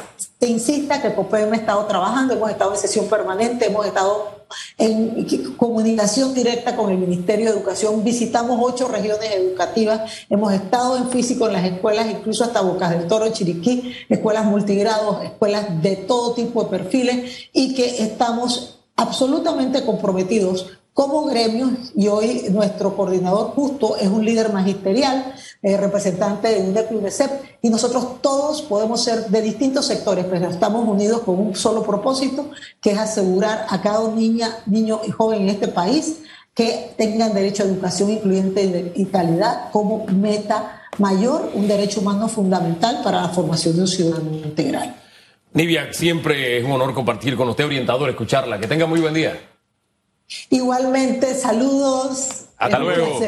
se 0.45 0.51
insista 0.51 1.01
que 1.01 1.15
COPEM 1.15 1.55
ha 1.55 1.57
estado 1.57 1.87
trabajando, 1.87 2.35
hemos 2.35 2.51
estado 2.51 2.75
en 2.75 2.79
sesión 2.79 3.07
permanente, 3.07 3.65
hemos 3.65 3.87
estado 3.87 4.45
en 4.77 5.27
comunicación 5.57 6.35
directa 6.35 6.77
con 6.77 6.91
el 6.91 6.99
Ministerio 6.99 7.47
de 7.47 7.53
Educación, 7.53 8.05
visitamos 8.05 8.59
ocho 8.61 8.89
regiones 8.89 9.31
educativas, 9.35 10.03
hemos 10.29 10.53
estado 10.53 10.99
en 10.99 11.09
físico 11.09 11.47
en 11.47 11.55
las 11.55 11.65
escuelas, 11.65 12.11
incluso 12.11 12.45
hasta 12.45 12.61
Bocas 12.61 12.91
del 12.91 13.07
Toro, 13.07 13.33
Chiriquí, 13.33 13.95
escuelas 14.11 14.45
multigrados, 14.45 15.25
escuelas 15.25 15.83
de 15.83 15.97
todo 15.97 16.35
tipo 16.35 16.65
de 16.65 16.69
perfiles 16.69 17.49
y 17.55 17.73
que 17.73 18.03
estamos 18.03 18.81
absolutamente 18.97 19.83
comprometidos 19.83 20.79
como 20.95 21.25
gremios 21.25 21.71
y 21.97 22.07
hoy 22.07 22.47
nuestro 22.51 22.97
coordinador 22.97 23.49
justo 23.49 23.97
es 23.97 24.09
un 24.09 24.25
líder 24.25 24.53
magisterial, 24.53 25.35
eh, 25.61 25.77
representante 25.77 26.49
de 26.49 26.69
UNEP 26.69 26.93
y 26.93 26.95
UNECEP, 26.95 27.31
y 27.63 27.69
nosotros 27.69 28.23
todos 28.23 28.63
podemos 28.63 29.03
ser 29.03 29.27
de 29.27 29.43
distintos 29.43 29.87
sectores, 29.87 30.25
pero 30.31 30.49
estamos 30.49 30.89
unidos 30.89 31.23
con 31.23 31.39
un 31.39 31.57
solo 31.57 31.83
propósito, 31.83 32.49
que 32.81 32.93
es 32.93 32.99
asegurar 32.99 33.67
a 33.69 33.83
cada 33.83 34.09
niña, 34.09 34.57
niño 34.67 35.01
y 35.07 35.11
joven 35.11 35.43
en 35.43 35.49
este 35.49 35.67
país 35.67 36.21
que 36.55 36.93
tengan 36.97 37.35
derecho 37.35 37.65
a 37.65 37.67
educación 37.67 38.11
incluyente 38.11 38.93
y 38.95 39.07
calidad 39.07 39.71
como 39.73 40.07
meta 40.07 40.83
mayor, 40.99 41.51
un 41.55 41.67
derecho 41.67 42.01
humano 42.01 42.29
fundamental 42.29 43.01
para 43.03 43.23
la 43.23 43.29
formación 43.31 43.75
de 43.75 43.81
un 43.81 43.89
ciudadano 43.89 44.31
integral. 44.37 44.95
Nivia, 45.53 45.93
siempre 45.93 46.59
es 46.59 46.65
un 46.65 46.71
honor 46.71 46.95
compartir 46.95 47.37
con 47.37 47.49
usted, 47.49 47.65
orientador, 47.65 48.09
escucharla. 48.11 48.61
Que 48.61 48.69
tenga 48.69 48.87
muy 48.87 49.01
buen 49.01 49.15
día. 49.15 49.54
Igualmente, 50.51 51.35
saludos. 51.35 52.47
Hasta 52.59 52.79
luego. 52.79 53.21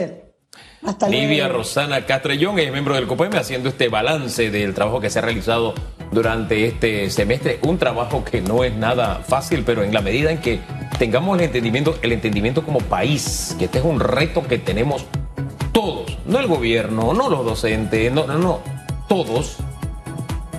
Hasta 0.85 1.09
Livia 1.09 1.49
Rosana 1.49 2.07
Castrellón 2.07 2.59
es 2.61 2.71
miembro 2.71 2.95
del 2.95 3.09
COPEME 3.09 3.39
haciendo 3.39 3.69
este 3.69 3.89
balance 3.89 4.51
del 4.51 4.73
trabajo 4.73 5.01
que 5.01 5.11
se 5.11 5.19
ha 5.19 5.23
realizado 5.23 5.75
durante 6.13 6.67
este 6.67 7.11
semestre. 7.11 7.59
Un 7.63 7.79
trabajo 7.79 8.25
que 8.25 8.41
no 8.41 8.63
es 8.63 8.75
nada 8.75 9.17
fácil, 9.27 9.65
pero 9.65 9.83
en 9.83 9.93
la 9.93 10.01
medida 10.01 10.31
en 10.31 10.39
que 10.39 10.61
tengamos 10.99 11.39
el 11.39 11.45
entendimiento, 11.45 11.99
el 12.03 12.13
entendimiento 12.13 12.63
como 12.63 12.79
país, 12.79 13.57
que 13.59 13.65
este 13.65 13.79
es 13.79 13.85
un 13.85 13.99
reto 13.99 14.47
que 14.47 14.59
tenemos 14.59 15.05
todos, 15.73 16.19
no 16.25 16.39
el 16.39 16.47
gobierno, 16.47 17.13
no 17.13 17.29
los 17.29 17.45
docentes, 17.45 18.13
no, 18.13 18.27
no, 18.27 18.39
no, 18.39 18.61
todos 19.09 19.57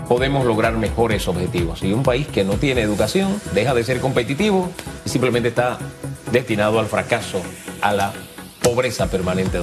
podemos 0.07 0.45
lograr 0.45 0.77
mejores 0.77 1.27
objetivos. 1.27 1.83
Y 1.83 1.93
un 1.93 2.03
país 2.03 2.27
que 2.27 2.43
no 2.43 2.53
tiene 2.53 2.81
educación 2.81 3.41
deja 3.53 3.73
de 3.73 3.83
ser 3.83 3.99
competitivo 3.99 4.69
y 5.05 5.09
simplemente 5.09 5.49
está 5.49 5.79
destinado 6.31 6.79
al 6.79 6.87
fracaso, 6.87 7.41
a 7.81 7.93
la 7.93 8.13
pobreza 8.61 9.07
permanente. 9.07 9.59